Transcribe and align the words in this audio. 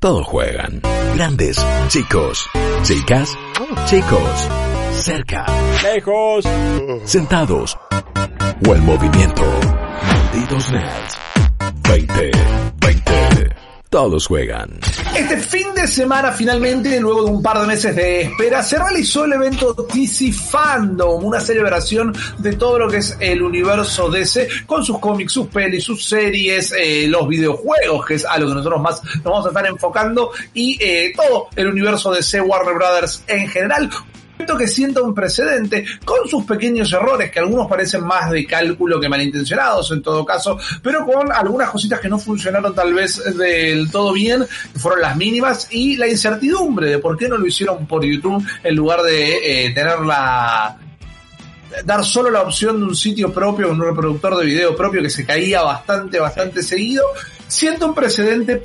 Todos 0.00 0.28
juegan. 0.28 0.80
Grandes, 1.16 1.56
chicos, 1.88 2.48
chicas, 2.84 3.36
chicos, 3.86 4.48
cerca, 4.92 5.44
Lejos. 5.82 6.44
sentados 7.02 7.76
o 8.64 8.74
en 8.76 8.86
movimiento. 8.86 9.42
Malditos 9.42 10.70
nerds. 10.70 11.27
20, 13.98 13.98
20. 13.98 13.98
Todos 13.98 14.26
juegan. 14.26 14.70
Este 15.16 15.36
fin 15.38 15.74
de 15.74 15.86
semana, 15.88 16.30
finalmente, 16.30 17.00
luego 17.00 17.24
de 17.24 17.30
un 17.30 17.42
par 17.42 17.60
de 17.60 17.66
meses 17.66 17.96
de 17.96 18.22
espera, 18.22 18.62
se 18.62 18.78
realizó 18.78 19.24
el 19.24 19.32
evento 19.32 19.74
DC 19.92 20.32
Fandom, 20.32 21.24
una 21.24 21.40
celebración 21.40 22.14
de 22.38 22.52
todo 22.54 22.78
lo 22.78 22.88
que 22.88 22.98
es 22.98 23.16
el 23.18 23.42
universo 23.42 24.08
DC, 24.08 24.48
con 24.66 24.84
sus 24.84 24.98
cómics, 25.00 25.32
sus 25.32 25.48
pelis, 25.48 25.84
sus 25.84 26.04
series, 26.04 26.72
eh, 26.78 27.06
los 27.08 27.26
videojuegos, 27.26 28.06
que 28.06 28.14
es 28.14 28.24
a 28.24 28.38
lo 28.38 28.46
que 28.48 28.54
nosotros 28.54 28.80
más 28.80 29.02
nos 29.02 29.24
vamos 29.24 29.46
a 29.46 29.48
estar 29.48 29.66
enfocando, 29.66 30.30
y 30.54 30.78
eh, 30.80 31.12
todo 31.16 31.48
el 31.56 31.66
universo 31.66 32.12
DC, 32.12 32.40
Warner 32.40 32.74
Brothers 32.74 33.24
en 33.26 33.48
general 33.48 33.90
que 34.58 34.66
sienta 34.66 35.02
un 35.02 35.14
precedente 35.14 35.84
con 36.04 36.28
sus 36.28 36.44
pequeños 36.44 36.92
errores 36.92 37.30
que 37.30 37.38
algunos 37.38 37.68
parecen 37.68 38.04
más 38.04 38.30
de 38.30 38.46
cálculo 38.46 39.00
que 39.00 39.08
malintencionados 39.08 39.90
en 39.92 40.02
todo 40.02 40.24
caso, 40.24 40.58
pero 40.82 41.04
con 41.06 41.32
algunas 41.32 41.70
cositas 41.70 42.00
que 42.00 42.08
no 42.08 42.18
funcionaron 42.18 42.74
tal 42.74 42.94
vez 42.94 43.22
del 43.36 43.90
todo 43.90 44.12
bien, 44.12 44.44
que 44.72 44.78
fueron 44.78 45.00
las 45.00 45.16
mínimas 45.16 45.68
y 45.70 45.96
la 45.96 46.08
incertidumbre 46.08 46.90
de 46.90 46.98
por 46.98 47.16
qué 47.16 47.28
no 47.28 47.36
lo 47.36 47.46
hicieron 47.46 47.86
por 47.86 48.04
YouTube 48.04 48.44
en 48.62 48.74
lugar 48.74 49.02
de 49.02 49.66
eh, 49.66 49.70
tener 49.70 50.00
la 50.00 50.76
dar 51.84 52.02
solo 52.02 52.30
la 52.30 52.42
opción 52.42 52.80
de 52.80 52.86
un 52.86 52.96
sitio 52.96 53.32
propio, 53.32 53.70
un 53.70 53.80
reproductor 53.80 54.36
de 54.38 54.46
video 54.46 54.74
propio 54.74 55.02
que 55.02 55.10
se 55.10 55.24
caía 55.24 55.62
bastante, 55.62 56.18
bastante 56.18 56.62
seguido. 56.62 57.04
Siento 57.46 57.86
un 57.86 57.94
precedente 57.94 58.62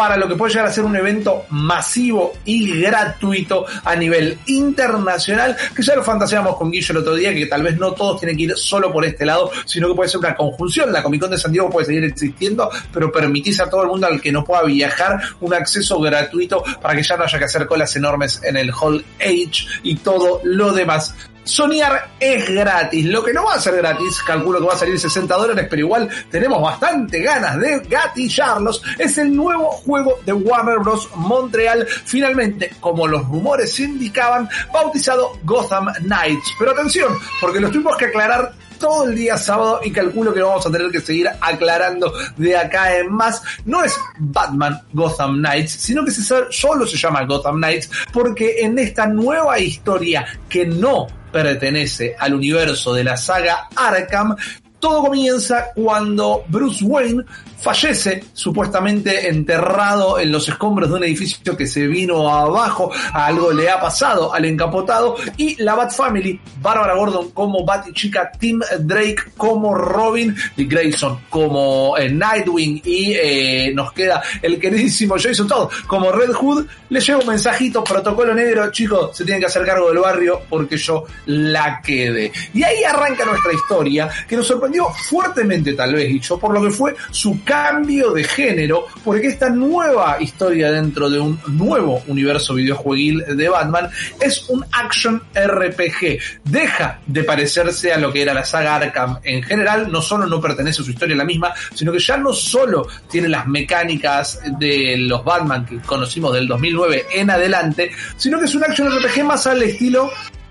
para 0.00 0.16
lo 0.16 0.26
que 0.26 0.34
puede 0.34 0.54
llegar 0.54 0.66
a 0.66 0.72
ser 0.72 0.86
un 0.86 0.96
evento 0.96 1.44
masivo 1.50 2.32
y 2.46 2.80
gratuito 2.80 3.66
a 3.84 3.94
nivel 3.94 4.38
internacional, 4.46 5.54
que 5.76 5.82
ya 5.82 5.94
lo 5.94 6.02
fantaseamos 6.02 6.56
con 6.56 6.70
Guillo 6.70 6.92
el 6.92 6.96
otro 7.02 7.14
día, 7.14 7.34
que 7.34 7.44
tal 7.44 7.62
vez 7.62 7.76
no 7.76 7.92
todos 7.92 8.18
tienen 8.18 8.34
que 8.34 8.44
ir 8.44 8.56
solo 8.56 8.90
por 8.90 9.04
este 9.04 9.26
lado, 9.26 9.50
sino 9.66 9.88
que 9.88 9.94
puede 9.94 10.08
ser 10.08 10.20
una 10.20 10.34
conjunción. 10.34 10.90
La 10.90 11.02
Comic 11.02 11.20
Con 11.20 11.30
de 11.32 11.36
San 11.36 11.52
Diego 11.52 11.68
puede 11.68 11.84
seguir 11.84 12.04
existiendo, 12.04 12.70
pero 12.90 13.12
permitís 13.12 13.60
a 13.60 13.68
todo 13.68 13.82
el 13.82 13.88
mundo 13.88 14.06
al 14.06 14.22
que 14.22 14.32
no 14.32 14.42
pueda 14.42 14.62
viajar 14.62 15.20
un 15.38 15.52
acceso 15.52 16.00
gratuito 16.00 16.64
para 16.80 16.96
que 16.96 17.02
ya 17.02 17.18
no 17.18 17.24
haya 17.24 17.38
que 17.38 17.44
hacer 17.44 17.66
colas 17.66 17.94
enormes 17.94 18.40
en 18.42 18.56
el 18.56 18.72
Hall 18.72 19.04
H 19.18 19.66
y 19.82 19.96
todo 19.96 20.40
lo 20.44 20.72
demás. 20.72 21.14
Soñar 21.44 22.10
es 22.20 22.48
gratis. 22.48 23.04
Lo 23.06 23.24
que 23.24 23.32
no 23.32 23.44
va 23.44 23.54
a 23.54 23.60
ser 23.60 23.76
gratis, 23.76 24.22
calculo 24.26 24.60
que 24.60 24.66
va 24.66 24.74
a 24.74 24.78
salir 24.78 24.98
60 24.98 25.34
dólares, 25.34 25.66
pero 25.68 25.80
igual 25.80 26.08
tenemos 26.30 26.62
bastante 26.62 27.20
ganas 27.20 27.58
de 27.58 27.80
gatillarlos. 27.80 28.82
Es 28.98 29.18
el 29.18 29.34
nuevo 29.34 29.70
juego 29.70 30.18
de 30.24 30.32
Warner 30.32 30.78
Bros. 30.78 31.08
Montreal, 31.14 31.86
finalmente, 32.04 32.72
como 32.80 33.06
los 33.06 33.26
rumores 33.26 33.78
indicaban, 33.80 34.48
bautizado 34.72 35.32
Gotham 35.44 35.92
Knights. 36.00 36.54
Pero 36.58 36.72
atención, 36.72 37.14
porque 37.40 37.60
los 37.60 37.70
tuvimos 37.70 37.96
que 37.96 38.06
aclarar 38.06 38.52
todo 38.80 39.04
el 39.04 39.14
día 39.14 39.36
sábado 39.36 39.80
y 39.84 39.92
calculo 39.92 40.32
que 40.32 40.42
vamos 40.42 40.66
a 40.66 40.70
tener 40.70 40.90
que 40.90 41.00
seguir 41.00 41.28
aclarando 41.40 42.12
de 42.36 42.56
acá 42.56 42.96
en 42.96 43.12
más. 43.12 43.42
No 43.66 43.84
es 43.84 43.94
Batman 44.18 44.80
Gotham 44.92 45.36
Knights, 45.38 45.72
sino 45.72 46.04
que 46.04 46.10
solo 46.10 46.86
se 46.86 46.96
llama 46.96 47.24
Gotham 47.24 47.56
Knights 47.56 47.90
porque 48.12 48.60
en 48.60 48.78
esta 48.78 49.06
nueva 49.06 49.58
historia 49.58 50.26
que 50.48 50.66
no 50.66 51.06
pertenece 51.30 52.14
al 52.18 52.34
universo 52.34 52.92
de 52.94 53.04
la 53.04 53.16
saga 53.16 53.68
Arkham, 53.74 54.36
todo 54.78 55.02
comienza 55.02 55.72
cuando 55.74 56.44
Bruce 56.48 56.84
Wayne 56.84 57.24
fallece 57.60 58.24
supuestamente 58.32 59.28
enterrado 59.28 60.18
en 60.18 60.32
los 60.32 60.48
escombros 60.48 60.90
de 60.90 60.96
un 60.96 61.04
edificio 61.04 61.56
que 61.56 61.66
se 61.66 61.86
vino 61.86 62.28
abajo, 62.28 62.90
algo 63.12 63.52
le 63.52 63.70
ha 63.70 63.80
pasado 63.80 64.32
al 64.32 64.44
encapotado. 64.44 65.16
Y 65.36 65.62
la 65.62 65.74
Bat 65.74 65.92
Family, 65.92 66.40
Barbara 66.60 66.94
Gordon 66.94 67.30
como 67.30 67.64
Chica, 67.92 68.30
Tim 68.38 68.60
Drake 68.80 69.32
como 69.36 69.74
Robin, 69.74 70.34
Dick 70.56 70.70
Grayson 70.70 71.20
como 71.28 71.96
eh, 71.96 72.10
Nightwing. 72.10 72.82
Y 72.84 73.12
eh, 73.14 73.72
nos 73.74 73.92
queda 73.92 74.22
el 74.42 74.58
queridísimo 74.58 75.16
Jason 75.18 75.46
Todd 75.46 75.70
como 75.86 76.12
Red 76.12 76.32
Hood, 76.32 76.66
le 76.88 77.00
lleva 77.00 77.20
un 77.20 77.26
mensajito, 77.26 77.84
protocolo 77.84 78.34
negro, 78.34 78.70
chicos, 78.70 79.16
se 79.16 79.24
tienen 79.24 79.40
que 79.40 79.46
hacer 79.46 79.64
cargo 79.64 79.88
del 79.88 79.98
barrio 79.98 80.42
porque 80.48 80.76
yo 80.76 81.04
la 81.26 81.80
quede. 81.82 82.32
Y 82.54 82.62
ahí 82.62 82.82
arranca 82.84 83.24
nuestra 83.24 83.52
historia, 83.52 84.08
que 84.28 84.36
nos 84.36 84.46
sorprendió 84.46 84.86
fuertemente 84.90 85.74
tal 85.74 85.94
vez, 85.94 86.08
dicho, 86.08 86.38
por 86.38 86.52
lo 86.52 86.62
que 86.62 86.70
fue 86.70 86.94
su 87.10 87.42
cambio 87.50 88.12
de 88.12 88.22
género, 88.22 88.86
porque 89.04 89.26
esta 89.26 89.50
nueva 89.50 90.18
historia 90.20 90.70
dentro 90.70 91.10
de 91.10 91.18
un 91.18 91.36
nuevo 91.48 92.00
universo 92.06 92.54
videojueguil 92.54 93.24
de 93.36 93.48
Batman 93.48 93.90
es 94.20 94.48
un 94.48 94.64
action 94.70 95.20
RPG. 95.34 96.20
Deja 96.44 97.00
de 97.04 97.24
parecerse 97.24 97.92
a 97.92 97.98
lo 97.98 98.12
que 98.12 98.22
era 98.22 98.32
la 98.32 98.44
saga 98.44 98.76
Arkham 98.76 99.18
en 99.24 99.42
general, 99.42 99.90
no 99.90 100.00
solo 100.00 100.26
no 100.26 100.40
pertenece 100.40 100.82
a 100.82 100.84
su 100.84 100.92
historia 100.92 101.16
la 101.16 101.24
misma, 101.24 101.52
sino 101.74 101.90
que 101.90 101.98
ya 101.98 102.16
no 102.16 102.32
solo 102.32 102.86
tiene 103.10 103.28
las 103.28 103.48
mecánicas 103.48 104.40
de 104.60 104.96
los 104.98 105.24
Batman 105.24 105.66
que 105.66 105.78
conocimos 105.78 106.32
del 106.32 106.46
2009 106.46 107.06
en 107.14 107.30
adelante, 107.30 107.90
sino 108.16 108.38
que 108.38 108.44
es 108.44 108.54
un 108.54 108.62
action 108.62 108.96
RPG 108.96 109.24
más 109.24 109.44
al 109.48 109.60
estilo 109.64 110.08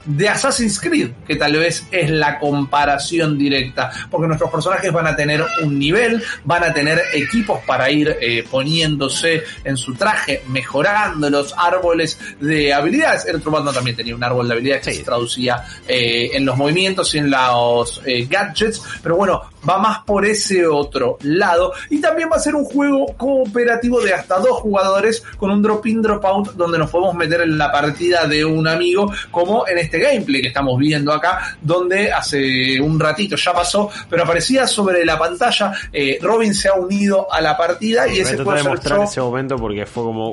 de 0.10 0.28
Assassin's 0.28 0.80
Creed, 0.80 1.12
que 1.28 1.36
tal 1.36 1.54
vez 1.54 1.86
es 1.92 2.10
la 2.10 2.40
comparación 2.40 3.38
directa, 3.38 3.92
porque 4.10 4.28
nuestros 4.28 4.50
personajes 4.50 4.92
van 4.92 5.06
a 5.08 5.16
tener 5.16 5.46
un 5.64 5.78
nivel, 5.78 6.24
van 6.44 6.64
a 6.64 6.74
tener 6.74 7.00
equipos 7.14 7.60
para 7.66 7.92
ir 7.92 8.18
eh, 8.20 8.44
poniéndose 8.50 9.44
en 9.64 9.78
su 9.78 9.94
traje, 9.94 10.42
mejorando 10.48 11.30
los 11.30 11.54
árboles 11.56 12.18
de 12.40 12.74
habilidades. 12.74 13.26
El 13.26 13.36
otro 13.36 13.52
bando 13.52 13.72
también 13.72 13.96
tenía 13.96 14.16
un 14.16 14.24
árbol 14.24 14.48
de 14.48 14.54
habilidades 14.56 14.88
que 14.88 14.94
se 14.94 15.04
traducía 15.04 15.64
eh, 15.88 16.32
en 16.34 16.44
los 16.44 16.58
movimientos 16.58 17.14
y 17.14 17.20
en 17.20 17.30
los 17.30 18.02
eh, 18.06 18.26
gadgets, 18.28 18.82
pero 19.04 19.16
bueno, 19.16 19.44
va 19.68 19.78
más 19.78 20.00
por 20.06 20.26
ese 20.26 20.66
otro 20.66 21.18
lado. 21.22 21.74
Y 21.90 22.02
también 22.02 22.30
va 22.32 22.38
a 22.38 22.40
ser 22.40 22.56
un 22.56 22.66
juego 22.66 23.08
cooperativo 23.18 24.02
de 24.02 24.14
hasta 24.14 24.40
dos 24.40 24.60
jugadores 24.60 25.24
con 25.38 25.52
un 25.52 25.62
drop-in, 25.62 26.02
drop-out, 26.02 26.54
donde 26.54 26.78
nos 26.78 26.90
podemos 26.90 27.16
meter 27.16 27.42
en 27.42 27.58
la 27.58 27.72
partida 27.72 28.26
de 28.26 28.44
un 28.46 28.68
amigo, 28.68 29.12
como 29.32 29.68
en 29.68 29.78
este 29.78 29.99
gameplay 30.00 30.42
que 30.42 30.48
estamos 30.50 30.78
viendo 30.78 31.12
acá, 31.12 31.58
donde 31.62 32.12
hace 32.12 32.80
un 32.82 33.00
ratito 33.00 33.36
ya 33.36 33.54
pasó, 33.54 33.90
pero 34.10 34.24
aparecía 34.24 34.68
sobre 34.68 35.06
la 35.06 35.18
pantalla, 35.18 35.74
eh, 35.92 36.20
Robin 36.22 36.54
se 36.54 36.70
ha 36.70 36.74
unido 36.74 37.32
a 37.32 37.42
la 37.42 37.58
partida 37.58 38.08
y 38.08 38.20
ese 38.20 38.44
fue 38.44 38.62
mostrar 38.64 39.04
ese 39.04 39.22
momento 39.22 39.56
porque 39.58 39.86
fue 39.86 40.04
como, 40.04 40.32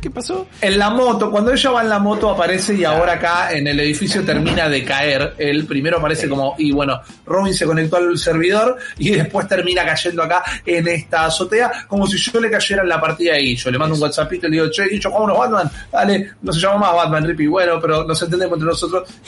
¿qué 0.00 0.10
pasó? 0.10 0.46
En 0.60 0.78
la 0.78 0.90
moto, 0.90 1.30
cuando 1.30 1.52
ella 1.52 1.70
va 1.70 1.82
en 1.82 1.88
la 1.88 1.98
moto 1.98 2.30
aparece 2.30 2.74
y 2.74 2.84
ahora 2.84 3.14
acá 3.14 3.52
en 3.52 3.66
el 3.66 3.78
edificio 3.80 4.24
termina 4.24 4.68
de 4.68 4.84
caer. 4.84 5.34
El 5.38 5.66
primero 5.66 5.98
aparece 5.98 6.28
como, 6.28 6.54
y 6.58 6.72
bueno, 6.72 7.00
Robin 7.26 7.54
se 7.54 7.66
conectó 7.66 7.96
al 7.96 8.16
servidor 8.18 8.76
y 8.98 9.10
después 9.10 9.46
termina 9.48 9.84
cayendo 9.84 10.22
acá 10.22 10.42
en 10.64 10.86
esta 10.88 11.26
azotea, 11.26 11.86
como 11.86 12.06
si 12.06 12.18
yo 12.18 12.40
le 12.40 12.50
cayera 12.50 12.82
en 12.82 12.88
la 12.88 13.00
partida 13.00 13.38
y 13.38 13.56
yo 13.56 13.70
le 13.70 13.78
mando 13.78 13.94
un 13.94 14.02
WhatsAppito 14.02 14.46
y 14.46 14.50
le 14.50 14.56
digo, 14.56 14.70
che, 14.70 14.98
yo 14.98 15.10
unos 15.10 15.38
Batman, 15.38 15.70
dale, 15.90 16.32
no 16.42 16.52
se 16.52 16.60
llama 16.60 16.78
más 16.78 16.94
Batman, 16.94 17.26
Rippy, 17.26 17.46
bueno, 17.46 17.80
pero 17.80 18.04
nos 18.04 18.20
entendemos 18.22 18.54
entre 18.54 18.66
nosotros 18.68 18.77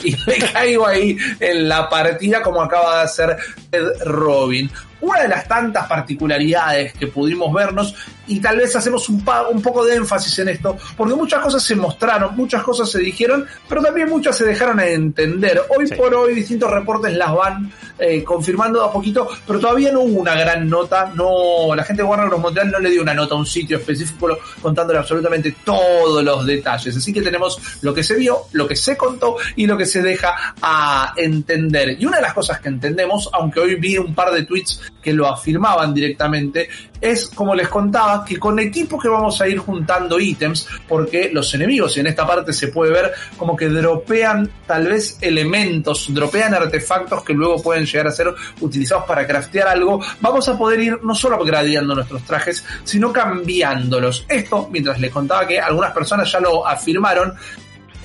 y 0.03 0.15
me 0.27 0.37
caigo 0.37 0.87
ahí 0.87 1.17
en 1.39 1.67
la 1.67 1.89
partida 1.89 2.41
como 2.41 2.61
acaba 2.61 2.97
de 2.97 3.03
hacer 3.03 3.37
Ed 3.71 4.03
Robin 4.05 4.69
una 5.01 5.21
de 5.21 5.27
las 5.27 5.47
tantas 5.47 5.87
particularidades 5.87 6.93
que 6.93 7.07
pudimos 7.07 7.53
vernos 7.53 7.95
y 8.27 8.39
tal 8.39 8.57
vez 8.57 8.75
hacemos 8.75 9.09
un, 9.09 9.23
un, 9.51 9.61
poco 9.61 9.83
de 9.83 9.95
énfasis 9.95 10.39
en 10.39 10.49
esto, 10.49 10.77
porque 10.95 11.15
muchas 11.15 11.41
cosas 11.41 11.61
se 11.63 11.75
mostraron, 11.75 12.35
muchas 12.35 12.63
cosas 12.63 12.89
se 12.89 12.99
dijeron, 12.99 13.45
pero 13.67 13.81
también 13.81 14.09
muchas 14.09 14.37
se 14.37 14.45
dejaron 14.45 14.79
a 14.79 14.87
entender. 14.87 15.61
Hoy 15.75 15.87
por 15.87 16.13
hoy 16.13 16.35
distintos 16.35 16.71
reportes 16.71 17.13
las 17.17 17.33
van 17.33 17.71
eh, 17.99 18.23
confirmando 18.23 18.83
a 18.83 18.91
poquito, 18.91 19.27
pero 19.45 19.59
todavía 19.59 19.91
no 19.91 20.01
hubo 20.01 20.21
una 20.21 20.35
gran 20.35 20.69
nota, 20.69 21.11
no 21.13 21.75
la 21.75 21.83
gente 21.83 22.03
de 22.03 22.07
Warner 22.07 22.27
Bros. 22.29 22.41
Montreal 22.41 22.71
no 22.71 22.79
le 22.79 22.89
dio 22.89 23.01
una 23.01 23.13
nota 23.13 23.35
a 23.35 23.37
un 23.37 23.45
sitio 23.45 23.77
específico 23.77 24.37
contándole 24.61 24.99
absolutamente 24.99 25.55
todos 25.63 26.23
los 26.23 26.45
detalles. 26.45 26.95
Así 26.95 27.11
que 27.11 27.21
tenemos 27.21 27.59
lo 27.81 27.93
que 27.93 28.03
se 28.03 28.15
vio, 28.15 28.45
lo 28.53 28.67
que 28.67 28.75
se 28.75 28.95
contó 28.95 29.37
y 29.55 29.67
lo 29.67 29.77
que 29.77 29.85
se 29.85 30.01
deja 30.01 30.55
a 30.61 31.13
entender. 31.17 31.97
Y 31.99 32.05
una 32.05 32.17
de 32.17 32.23
las 32.23 32.33
cosas 32.33 32.59
que 32.59 32.69
entendemos, 32.69 33.29
aunque 33.33 33.59
hoy 33.59 33.75
vi 33.75 33.97
un 33.97 34.15
par 34.15 34.31
de 34.31 34.43
tweets 34.43 34.90
que 35.01 35.13
lo 35.13 35.27
afirmaban 35.27 35.93
directamente, 35.93 36.69
es 36.99 37.27
como 37.27 37.55
les 37.55 37.67
contaba, 37.67 38.23
que 38.23 38.37
con 38.37 38.59
equipos 38.59 39.01
que 39.01 39.09
vamos 39.09 39.41
a 39.41 39.47
ir 39.47 39.57
juntando 39.57 40.19
ítems, 40.19 40.67
porque 40.87 41.31
los 41.33 41.53
enemigos, 41.55 41.97
y 41.97 42.01
en 42.01 42.07
esta 42.07 42.27
parte 42.27 42.53
se 42.53 42.67
puede 42.67 42.91
ver 42.91 43.11
como 43.35 43.55
que 43.55 43.67
dropean 43.67 44.49
tal 44.67 44.87
vez 44.87 45.17
elementos, 45.21 46.13
dropean 46.13 46.53
artefactos 46.53 47.23
que 47.23 47.33
luego 47.33 47.61
pueden 47.61 47.85
llegar 47.85 48.07
a 48.07 48.11
ser 48.11 48.33
utilizados 48.59 49.05
para 49.05 49.25
craftear 49.25 49.67
algo, 49.67 49.99
vamos 50.19 50.47
a 50.47 50.57
poder 50.57 50.79
ir 50.79 50.99
no 51.03 51.15
solo 51.15 51.41
upgradeando 51.41 51.95
nuestros 51.95 52.23
trajes, 52.23 52.63
sino 52.83 53.11
cambiándolos. 53.11 54.25
Esto, 54.29 54.69
mientras 54.71 54.99
les 54.99 55.11
contaba 55.11 55.47
que 55.47 55.59
algunas 55.59 55.91
personas 55.91 56.31
ya 56.31 56.39
lo 56.39 56.67
afirmaron, 56.67 57.33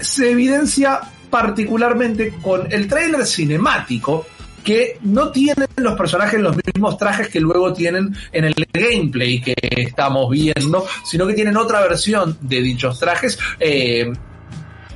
se 0.01 0.31
evidencia 0.31 1.01
particularmente 1.29 2.35
con 2.41 2.71
el 2.71 2.87
trailer 2.89 3.27
cinemático 3.27 4.27
que 4.67 4.99
no 5.03 5.31
tienen 5.31 5.69
los 5.77 5.95
personajes 5.95 6.41
los 6.41 6.57
mismos 6.57 6.99
trajes 6.99 7.29
que 7.29 7.39
luego 7.39 7.73
tienen 7.73 8.13
en 8.33 8.47
el 8.47 8.55
gameplay 8.73 9.41
que 9.41 9.55
estamos 9.61 10.29
viendo, 10.29 10.85
sino 11.05 11.25
que 11.25 11.35
tienen 11.35 11.57
otra 11.57 11.81
versión 11.83 12.37
de 12.41 12.61
dichos 12.61 12.99
trajes. 12.99 13.39
Eh, 13.61 14.13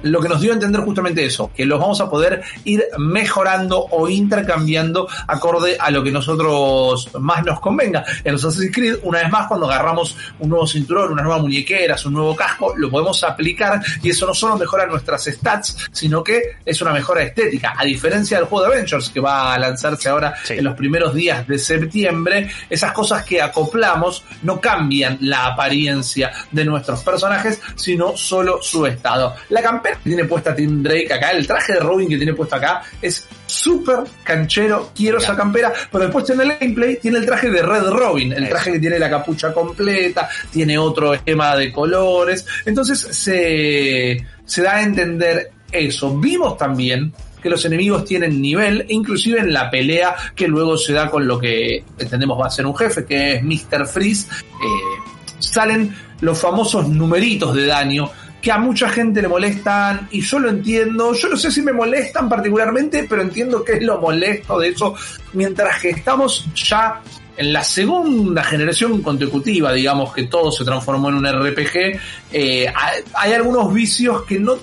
lo 0.02 0.20
que 0.20 0.28
nos 0.28 0.40
dio 0.40 0.52
a 0.52 0.54
entender 0.54 0.80
justamente 0.80 1.24
eso, 1.24 1.50
que 1.54 1.64
los 1.64 1.78
vamos 1.78 2.00
a 2.00 2.08
poder 2.08 2.42
ir 2.64 2.84
mejorando 2.98 3.86
o 3.90 4.08
intercambiando 4.08 5.08
acorde 5.26 5.76
a 5.78 5.90
lo 5.90 6.02
que 6.02 6.10
nosotros 6.10 7.10
más 7.18 7.44
nos 7.44 7.60
convenga. 7.60 8.04
En 8.24 8.32
los 8.32 8.44
Assassin's 8.44 8.74
Creed, 8.74 8.96
una 9.02 9.20
vez 9.20 9.30
más, 9.30 9.46
cuando 9.46 9.70
agarramos 9.70 10.16
un 10.38 10.48
nuevo 10.48 10.66
cinturón, 10.66 11.12
una 11.12 11.22
nueva 11.22 11.40
muñequera, 11.40 11.96
un 12.04 12.14
nuevo 12.14 12.34
casco, 12.34 12.74
lo 12.76 12.90
podemos 12.90 13.22
aplicar 13.24 13.80
y 14.02 14.10
eso 14.10 14.26
no 14.26 14.34
solo 14.34 14.56
mejora 14.56 14.86
nuestras 14.86 15.24
stats, 15.24 15.88
sino 15.92 16.22
que 16.22 16.56
es 16.64 16.80
una 16.80 16.92
mejora 16.92 17.22
estética. 17.22 17.74
A 17.76 17.84
diferencia 17.84 18.38
del 18.38 18.46
juego 18.46 18.66
de 18.66 18.74
Avengers 18.74 19.10
que 19.10 19.20
va 19.20 19.54
a 19.54 19.58
lanzarse 19.58 20.08
ahora 20.08 20.34
en 20.48 20.64
los 20.64 20.74
primeros 20.74 21.14
días 21.14 21.46
de 21.46 21.58
septiembre, 21.58 22.48
esas 22.68 22.92
cosas 22.92 23.24
que 23.24 23.42
acoplamos 23.42 24.24
no 24.42 24.60
cambian 24.60 25.18
la 25.20 25.46
apariencia 25.46 26.32
de 26.50 26.64
nuestros 26.64 27.02
personajes, 27.02 27.60
sino 27.74 28.16
solo 28.16 28.62
su 28.62 28.86
estado. 28.86 29.34
La 29.50 29.62
campaña 29.62 29.89
que 30.02 30.10
tiene 30.10 30.24
puesta 30.24 30.54
Tim 30.54 30.82
Drake 30.82 31.12
acá, 31.12 31.30
el 31.30 31.46
traje 31.46 31.74
de 31.74 31.80
Robin 31.80 32.08
que 32.08 32.16
tiene 32.16 32.34
puesto 32.34 32.56
acá, 32.56 32.82
es 33.00 33.26
súper 33.46 34.00
canchero, 34.22 34.90
quiero 34.94 35.18
esa 35.18 35.36
campera, 35.36 35.72
pero 35.90 36.04
después 36.04 36.28
en 36.30 36.40
el 36.40 36.58
gameplay 36.58 36.96
tiene 36.96 37.18
el 37.18 37.26
traje 37.26 37.50
de 37.50 37.62
Red 37.62 37.88
Robin, 37.90 38.32
el 38.32 38.48
traje 38.48 38.72
que 38.72 38.78
tiene 38.78 38.98
la 38.98 39.10
capucha 39.10 39.52
completa, 39.52 40.28
tiene 40.50 40.78
otro 40.78 41.14
esquema 41.14 41.56
de 41.56 41.72
colores, 41.72 42.46
entonces 42.64 42.98
se, 42.98 44.24
se 44.44 44.62
da 44.62 44.76
a 44.76 44.82
entender 44.82 45.50
eso. 45.72 46.18
Vimos 46.18 46.56
también 46.56 47.12
que 47.40 47.50
los 47.50 47.64
enemigos 47.64 48.04
tienen 48.04 48.40
nivel, 48.40 48.84
inclusive 48.88 49.40
en 49.40 49.52
la 49.52 49.70
pelea 49.70 50.14
que 50.34 50.46
luego 50.46 50.76
se 50.76 50.92
da 50.92 51.10
con 51.10 51.26
lo 51.26 51.38
que 51.38 51.84
entendemos 51.98 52.38
va 52.38 52.46
a 52.46 52.50
ser 52.50 52.66
un 52.66 52.76
jefe, 52.76 53.04
que 53.04 53.36
es 53.36 53.42
Mr. 53.42 53.86
Freeze, 53.86 54.28
eh, 54.30 55.10
salen 55.38 55.94
los 56.20 56.38
famosos 56.38 56.88
numeritos 56.88 57.54
de 57.54 57.66
daño 57.66 58.10
que 58.40 58.50
a 58.50 58.58
mucha 58.58 58.88
gente 58.88 59.20
le 59.20 59.28
molestan 59.28 60.08
y 60.10 60.20
yo 60.20 60.38
lo 60.38 60.48
entiendo, 60.48 61.12
yo 61.14 61.28
no 61.28 61.36
sé 61.36 61.50
si 61.50 61.62
me 61.62 61.72
molestan 61.72 62.28
particularmente, 62.28 63.06
pero 63.08 63.22
entiendo 63.22 63.62
que 63.62 63.74
es 63.74 63.82
lo 63.82 64.00
molesto 64.00 64.58
de 64.58 64.68
eso, 64.68 64.94
mientras 65.32 65.80
que 65.80 65.90
estamos 65.90 66.48
ya 66.54 67.02
en 67.36 67.52
la 67.52 67.64
segunda 67.64 68.42
generación 68.44 69.02
consecutiva, 69.02 69.72
digamos 69.72 70.12
que 70.12 70.24
todo 70.24 70.52
se 70.52 70.64
transformó 70.64 71.08
en 71.08 71.14
un 71.16 71.26
RPG, 71.26 71.98
eh, 72.32 72.72
hay, 73.14 73.32
algunos 73.32 73.72
vicios 73.72 74.22
que 74.22 74.38
no, 74.38 74.58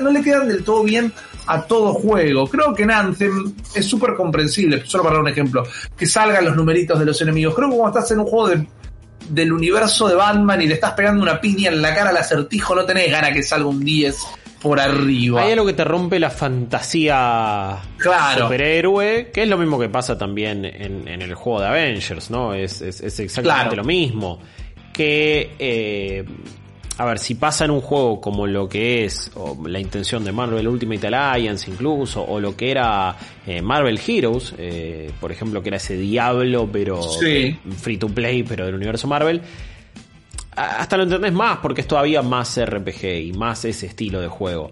no 0.00 0.10
le 0.10 0.22
quedan 0.22 0.48
del 0.48 0.62
todo 0.62 0.84
bien 0.84 1.12
a 1.46 1.62
todo 1.62 1.92
juego. 1.94 2.46
Creo 2.46 2.72
que 2.72 2.84
en 2.84 2.92
Anthem 2.92 3.52
es 3.74 3.84
súper 3.84 4.14
comprensible, 4.14 4.82
solo 4.86 5.02
para 5.02 5.16
dar 5.16 5.22
un 5.22 5.28
ejemplo, 5.28 5.64
que 5.96 6.06
salgan 6.06 6.44
los 6.44 6.54
numeritos 6.54 6.98
de 6.98 7.06
los 7.06 7.20
enemigos. 7.20 7.54
Creo 7.54 7.68
que 7.68 7.76
cuando 7.76 7.98
estás 7.98 8.12
en 8.12 8.20
un 8.20 8.26
juego 8.26 8.48
de 8.48 8.66
del 9.30 9.52
universo 9.52 10.08
de 10.08 10.14
Batman 10.14 10.60
y 10.60 10.66
le 10.66 10.74
estás 10.74 10.92
pegando 10.92 11.22
una 11.22 11.40
piña 11.40 11.70
en 11.70 11.80
la 11.80 11.94
cara 11.94 12.10
al 12.10 12.16
acertijo, 12.16 12.74
no 12.74 12.84
tenés 12.84 13.10
ganas 13.10 13.32
que 13.32 13.42
salga 13.42 13.66
un 13.66 13.84
10 13.84 14.16
por 14.60 14.78
arriba. 14.78 15.42
Hay 15.42 15.52
algo 15.52 15.66
que 15.66 15.72
te 15.72 15.84
rompe 15.84 16.18
la 16.18 16.30
fantasía 16.30 17.78
claro. 17.96 18.44
superhéroe, 18.44 19.30
que 19.32 19.42
es 19.42 19.48
lo 19.48 19.56
mismo 19.56 19.78
que 19.78 19.88
pasa 19.88 20.18
también 20.18 20.64
en, 20.64 21.08
el 21.08 21.34
juego 21.34 21.60
de 21.60 21.66
Avengers, 21.68 22.30
¿no? 22.30 22.54
Es, 22.54 22.82
es, 22.82 23.18
exactamente 23.20 23.76
lo 23.76 23.84
mismo. 23.84 24.40
Que 24.92 25.54
eh, 25.58 26.24
a 27.00 27.04
ver, 27.06 27.18
si 27.18 27.34
pasa 27.34 27.64
en 27.64 27.70
un 27.70 27.80
juego 27.80 28.20
como 28.20 28.46
lo 28.46 28.68
que 28.68 29.06
es 29.06 29.30
la 29.64 29.80
intención 29.80 30.22
de 30.22 30.32
Marvel 30.32 30.68
Ultimate 30.68 31.06
Alliance 31.06 31.70
incluso, 31.70 32.22
o 32.22 32.38
lo 32.38 32.54
que 32.54 32.70
era 32.70 33.16
eh, 33.46 33.62
Marvel 33.62 33.98
Heroes, 34.06 34.52
eh, 34.58 35.10
por 35.18 35.32
ejemplo, 35.32 35.62
que 35.62 35.70
era 35.70 35.78
ese 35.78 35.96
diablo, 35.96 36.68
pero 36.70 37.00
free 37.00 37.96
to 37.96 38.08
play, 38.08 38.42
pero 38.42 38.66
del 38.66 38.74
universo 38.74 39.08
Marvel, 39.08 39.40
hasta 40.54 40.98
lo 40.98 41.04
entendés 41.04 41.32
más 41.32 41.56
porque 41.62 41.80
es 41.80 41.88
todavía 41.88 42.20
más 42.20 42.62
RPG 42.62 43.04
y 43.28 43.32
más 43.32 43.64
ese 43.64 43.86
estilo 43.86 44.20
de 44.20 44.28
juego. 44.28 44.70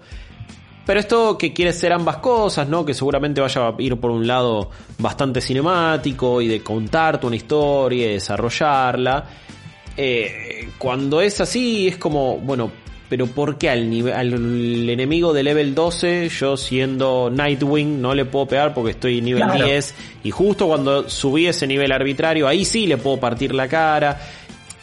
Pero 0.84 1.00
esto 1.00 1.38
que 1.38 1.54
quiere 1.54 1.72
ser 1.72 1.94
ambas 1.94 2.18
cosas, 2.18 2.68
¿no? 2.68 2.84
Que 2.84 2.92
seguramente 2.92 3.40
vaya 3.40 3.68
a 3.68 3.74
ir 3.78 3.96
por 3.96 4.10
un 4.10 4.26
lado 4.26 4.70
bastante 4.98 5.40
cinemático 5.40 6.42
y 6.42 6.48
de 6.48 6.62
contarte 6.62 7.26
una 7.26 7.36
historia 7.36 8.06
y 8.06 8.12
desarrollarla 8.12 9.24
eh, 9.98 10.68
cuando 10.78 11.20
es 11.20 11.40
así, 11.40 11.88
es 11.88 11.96
como, 11.96 12.38
bueno, 12.38 12.70
pero 13.08 13.26
¿por 13.26 13.58
qué 13.58 13.68
al, 13.68 13.90
nivel, 13.90 14.12
al 14.12 14.88
enemigo 14.88 15.32
de 15.32 15.42
level 15.42 15.74
12, 15.74 16.28
yo 16.28 16.56
siendo 16.56 17.30
Nightwing, 17.30 18.00
no 18.00 18.14
le 18.14 18.24
puedo 18.24 18.46
pegar 18.46 18.74
porque 18.74 18.92
estoy 18.92 19.20
nivel 19.20 19.44
10? 19.50 19.94
Y 20.22 20.30
justo 20.30 20.68
cuando 20.68 21.08
subí 21.08 21.46
ese 21.46 21.66
nivel 21.66 21.90
arbitrario, 21.90 22.46
ahí 22.46 22.64
sí 22.64 22.86
le 22.86 22.96
puedo 22.96 23.18
partir 23.18 23.52
la 23.54 23.66
cara. 23.66 24.20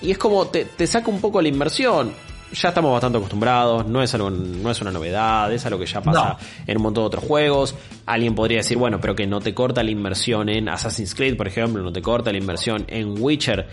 Y 0.02 0.12
es 0.12 0.18
como, 0.18 0.48
te, 0.48 0.68
saca 0.86 1.10
un 1.10 1.22
poco 1.22 1.42
la 1.42 1.48
inmersión. 1.48 2.12
Ya 2.52 2.70
estamos 2.70 2.92
bastante 2.92 3.18
acostumbrados, 3.18 3.88
no 3.88 4.04
es 4.04 4.14
algo, 4.14 4.30
no 4.30 4.70
es 4.70 4.82
una 4.82 4.92
novedad, 4.92 5.52
es 5.52 5.66
algo 5.66 5.80
que 5.80 5.86
ya 5.86 6.02
pasa 6.02 6.38
en 6.68 6.78
un 6.78 6.84
montón 6.84 7.04
de 7.04 7.08
otros 7.08 7.24
juegos. 7.24 7.76
Alguien 8.06 8.36
podría 8.36 8.58
decir, 8.58 8.78
bueno, 8.78 9.00
pero 9.00 9.16
que 9.16 9.28
no 9.28 9.40
te 9.40 9.54
corta 9.54 9.82
la 9.82 9.92
inmersión 9.92 10.50
en 10.50 10.68
Assassin's 10.70 11.16
Creed, 11.16 11.38
por 11.38 11.48
ejemplo, 11.48 11.82
no 11.84 11.92
te 11.92 12.02
corta 12.02 12.32
la 12.32 12.38
inmersión 12.38 12.86
en 12.88 13.22
Witcher 13.22 13.68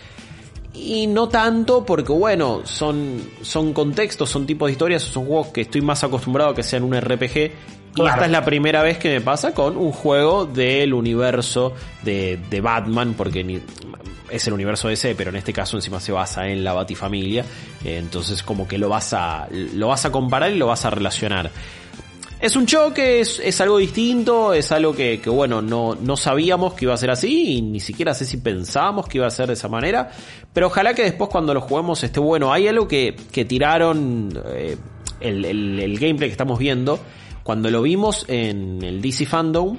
y 0.75 1.07
no 1.07 1.29
tanto 1.29 1.85
porque, 1.85 2.13
bueno, 2.13 2.63
son, 2.65 3.21
son 3.43 3.73
contextos, 3.73 4.31
son 4.31 4.47
tipos 4.47 4.69
de 4.69 4.73
historias, 4.73 5.03
son 5.03 5.27
juegos 5.27 5.49
que 5.49 5.63
estoy 5.63 5.83
más 5.83 6.03
acostumbrado 6.03 6.51
a 6.51 6.55
que 6.55 6.63
sean 6.63 6.83
un 6.83 6.99
RPG. 6.99 7.37
Y 7.95 8.07
esta 8.07 8.25
es 8.25 8.31
la 8.31 8.43
primera 8.43 8.83
vez 8.83 8.97
que 8.97 9.11
me 9.11 9.21
pasa 9.21 9.53
con 9.53 9.77
un 9.77 9.93
juego 9.93 10.47
del 10.47 10.95
universo 10.95 11.75
de, 12.03 12.41
de 12.49 12.61
Batman, 12.63 13.13
porque 13.15 13.61
es 14.31 14.47
el 14.47 14.55
universo 14.55 14.89
DC, 14.89 15.15
pero 15.15 15.29
en 15.29 15.37
este 15.37 15.53
caso 15.53 15.77
encima 15.77 16.01
se 16.01 16.11
basa 16.11 16.49
en 16.49 16.65
la 16.65 16.73
Batifamilia. 16.73 17.45
Entonces 17.85 18.43
como 18.43 18.67
que 18.67 18.79
lo 18.79 18.89
vas 18.89 19.13
a, 19.13 19.47
lo 19.51 19.89
vas 19.89 20.07
a 20.07 20.11
comparar 20.11 20.51
y 20.53 20.57
lo 20.57 20.67
vas 20.67 20.87
a 20.87 20.91
relacionar. 20.91 21.51
Es 22.43 22.57
un 22.57 22.67
choque, 22.67 23.21
es, 23.21 23.39
es 23.39 23.61
algo 23.61 23.79
distinto, 23.79 24.53
es 24.53 24.73
algo 24.73 24.93
que, 24.93 25.21
que, 25.21 25.31
bueno, 25.31 25.63
no, 25.63 25.95
no 25.95 26.17
sabíamos 26.17 26.75
que 26.75 26.87
iba 26.87 26.93
a 26.93 26.97
ser 26.97 27.13
así 27.13 27.59
y 27.59 27.63
ni 27.63 27.79
siquiera 27.79 28.15
sé 28.15 28.25
si 28.25 28.39
pensábamos 28.39 29.07
que 29.07 29.19
iba 29.19 29.29
a 29.29 29.31
ser 29.31 29.47
de 29.47 29.53
esa 29.53 29.69
manera, 29.69 30.11
pero 30.53 30.67
ojalá 30.67 30.93
que 30.93 31.05
después 31.05 31.31
cuando 31.31 31.55
lo 31.55 31.61
juguemos 31.61 32.03
esté 32.03 32.19
bueno. 32.19 32.53
Hay 32.53 32.67
algo 32.67 32.89
que, 32.89 33.15
que 33.31 33.45
tiraron 33.45 34.37
eh, 34.57 34.77
el, 35.21 35.45
el, 35.45 35.99
gameplay 36.01 36.31
que 36.31 36.33
estamos 36.33 36.59
viendo, 36.59 36.99
cuando 37.45 37.71
lo 37.71 37.81
vimos 37.81 38.25
en 38.27 38.83
el 38.83 39.01
DC 39.01 39.25
Fandom, 39.25 39.79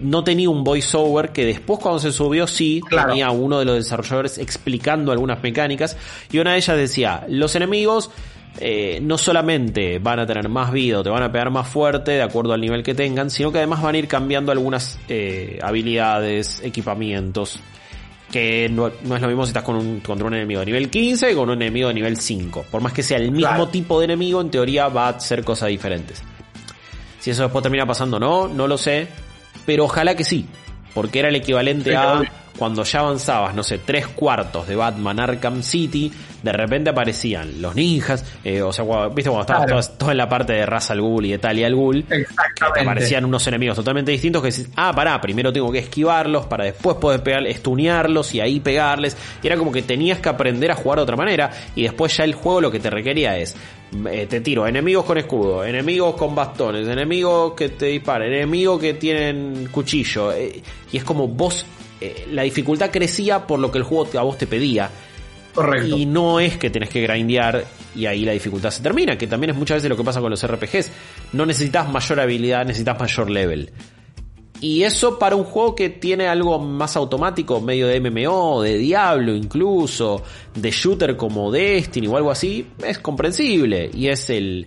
no 0.00 0.24
tenía 0.24 0.50
un 0.50 0.62
voiceover 0.62 1.32
que 1.32 1.46
después 1.46 1.78
cuando 1.78 2.00
se 2.00 2.12
subió 2.12 2.46
sí 2.46 2.82
tenía 2.90 3.30
uno 3.30 3.60
de 3.60 3.64
los 3.64 3.76
desarrolladores 3.76 4.36
explicando 4.36 5.10
algunas 5.10 5.42
mecánicas. 5.42 5.96
Y 6.30 6.38
una 6.38 6.52
de 6.52 6.58
ellas 6.58 6.76
decía, 6.76 7.24
los 7.28 7.56
enemigos 7.56 8.10
eh, 8.60 9.00
no 9.02 9.18
solamente 9.18 9.98
van 9.98 10.20
a 10.20 10.26
tener 10.26 10.48
más 10.48 10.70
vida 10.70 11.00
o 11.00 11.02
te 11.02 11.10
van 11.10 11.22
a 11.22 11.32
pegar 11.32 11.50
más 11.50 11.68
fuerte 11.68 12.12
de 12.12 12.22
acuerdo 12.22 12.52
al 12.52 12.60
nivel 12.60 12.82
que 12.82 12.94
tengan, 12.94 13.30
sino 13.30 13.50
que 13.50 13.58
además 13.58 13.82
van 13.82 13.96
a 13.96 13.98
ir 13.98 14.06
cambiando 14.06 14.52
algunas 14.52 14.98
eh, 15.08 15.58
habilidades, 15.62 16.60
equipamientos. 16.62 17.58
Que 18.30 18.68
no, 18.68 18.88
es 18.88 18.94
lo 19.02 19.28
mismo 19.28 19.44
si 19.44 19.50
estás 19.50 19.62
con 19.62 19.76
un, 19.76 20.00
contra 20.00 20.26
un 20.26 20.34
enemigo 20.34 20.60
de 20.60 20.66
nivel 20.66 20.90
15 20.90 21.28
que 21.28 21.34
con 21.34 21.50
un 21.50 21.62
enemigo 21.62 21.88
de 21.88 21.94
nivel 21.94 22.16
5. 22.16 22.66
Por 22.70 22.80
más 22.80 22.92
que 22.92 23.02
sea 23.02 23.18
el 23.18 23.30
mismo 23.30 23.68
tipo 23.68 23.98
de 23.98 24.06
enemigo, 24.06 24.40
en 24.40 24.50
teoría 24.50 24.88
va 24.88 25.08
a 25.08 25.20
ser 25.20 25.44
cosas 25.44 25.68
diferentes. 25.68 26.22
Si 27.20 27.30
eso 27.30 27.42
después 27.42 27.62
termina 27.62 27.86
pasando 27.86 28.16
o 28.16 28.20
no, 28.20 28.48
no 28.48 28.66
lo 28.66 28.76
sé. 28.76 29.08
Pero 29.66 29.84
ojalá 29.84 30.14
que 30.16 30.24
sí. 30.24 30.46
Porque 30.94 31.20
era 31.20 31.28
el 31.28 31.36
equivalente 31.36 31.96
a 31.96 32.22
cuando 32.58 32.84
ya 32.84 33.00
avanzabas, 33.00 33.54
no 33.54 33.62
sé, 33.62 33.78
tres 33.78 34.06
cuartos 34.08 34.68
de 34.68 34.76
Batman 34.76 35.18
Arkham 35.18 35.62
City, 35.62 36.12
de 36.42 36.52
repente 36.52 36.90
aparecían 36.90 37.60
los 37.60 37.74
ninjas, 37.74 38.24
eh, 38.44 38.62
o 38.62 38.72
sea, 38.72 38.84
viste 39.08 39.30
cuando 39.30 39.40
estabas 39.40 39.98
todo, 39.98 40.10
en 40.10 40.16
la 40.16 40.28
parte 40.28 40.52
de 40.52 40.66
Ra's 40.66 40.90
al 40.90 41.00
Ghul 41.00 41.26
y 41.26 41.30
de 41.32 41.38
Talia 41.38 41.66
al 41.66 41.74
Ghul, 41.74 42.04
aparecían 42.60 43.24
unos 43.24 43.46
enemigos 43.46 43.76
totalmente 43.76 44.12
distintos 44.12 44.42
que 44.42 44.50
decís, 44.50 44.68
ah, 44.76 44.92
pará, 44.94 45.20
primero 45.20 45.52
tengo 45.52 45.72
que 45.72 45.80
esquivarlos 45.80 46.46
para 46.46 46.64
después 46.64 46.96
poder 46.96 47.22
pegar, 47.22 47.46
estunearlos 47.46 48.34
y 48.34 48.40
ahí 48.40 48.60
pegarles, 48.60 49.16
y 49.42 49.46
era 49.46 49.56
como 49.56 49.72
que 49.72 49.82
tenías 49.82 50.20
que 50.20 50.28
aprender 50.28 50.70
a 50.70 50.76
jugar 50.76 50.98
de 50.98 51.02
otra 51.02 51.16
manera, 51.16 51.50
y 51.74 51.82
después 51.82 52.16
ya 52.16 52.24
el 52.24 52.34
juego 52.34 52.60
lo 52.60 52.70
que 52.70 52.78
te 52.78 52.90
requería 52.90 53.36
es, 53.36 53.56
eh, 54.10 54.26
te 54.28 54.40
tiro 54.40 54.66
enemigos 54.66 55.04
con 55.04 55.18
escudo, 55.18 55.64
enemigos 55.64 56.14
con 56.14 56.34
bastones, 56.34 56.86
enemigos 56.86 57.54
que 57.54 57.70
te 57.70 57.86
disparan, 57.86 58.32
enemigos 58.32 58.80
que 58.80 58.94
tienen 58.94 59.68
cuchillo, 59.72 60.32
eh, 60.32 60.62
y 60.92 60.96
es 60.96 61.04
como 61.04 61.26
vos 61.26 61.66
eh, 62.00 62.26
la 62.30 62.42
dificultad 62.42 62.90
crecía 62.90 63.46
por 63.46 63.58
lo 63.58 63.70
que 63.70 63.78
el 63.78 63.84
juego 63.84 64.18
a 64.18 64.22
vos 64.22 64.38
te 64.38 64.46
pedía. 64.46 64.90
Correcto. 65.54 65.96
Y 65.96 66.06
no 66.06 66.40
es 66.40 66.56
que 66.56 66.68
tenés 66.70 66.88
que 66.88 67.00
grindear 67.00 67.64
y 67.94 68.06
ahí 68.06 68.24
la 68.24 68.32
dificultad 68.32 68.70
se 68.70 68.82
termina, 68.82 69.16
que 69.16 69.26
también 69.26 69.50
es 69.50 69.56
muchas 69.56 69.76
veces 69.76 69.88
lo 69.88 69.96
que 69.96 70.02
pasa 70.02 70.20
con 70.20 70.30
los 70.30 70.44
RPGs. 70.44 70.90
No 71.32 71.46
necesitas 71.46 71.88
mayor 71.88 72.20
habilidad, 72.20 72.66
necesitas 72.66 72.98
mayor 72.98 73.30
level. 73.30 73.70
Y 74.60 74.82
eso 74.82 75.18
para 75.18 75.36
un 75.36 75.44
juego 75.44 75.74
que 75.74 75.90
tiene 75.90 76.26
algo 76.26 76.58
más 76.58 76.96
automático, 76.96 77.60
medio 77.60 77.86
de 77.86 78.00
MMO, 78.00 78.62
de 78.62 78.78
Diablo 78.78 79.34
incluso, 79.34 80.22
de 80.54 80.70
shooter 80.70 81.16
como 81.16 81.52
Destiny 81.52 82.06
o 82.06 82.16
algo 82.16 82.30
así, 82.30 82.66
es 82.84 82.98
comprensible. 82.98 83.90
Y 83.92 84.08
es 84.08 84.30
el, 84.30 84.66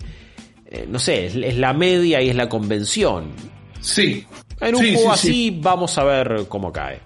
eh, 0.67 0.85
no 0.87 0.99
sé, 0.99 1.25
es 1.25 1.57
la 1.57 1.73
media 1.73 2.21
y 2.21 2.29
es 2.29 2.35
la 2.35 2.47
convención. 2.47 3.31
Sí, 3.81 4.25
En 4.59 4.75
un 4.75 4.93
juego 4.93 5.11
así 5.11 5.57
vamos 5.61 5.97
a 5.97 6.03
ver 6.03 6.45
cómo 6.47 6.71
cae. 6.71 6.99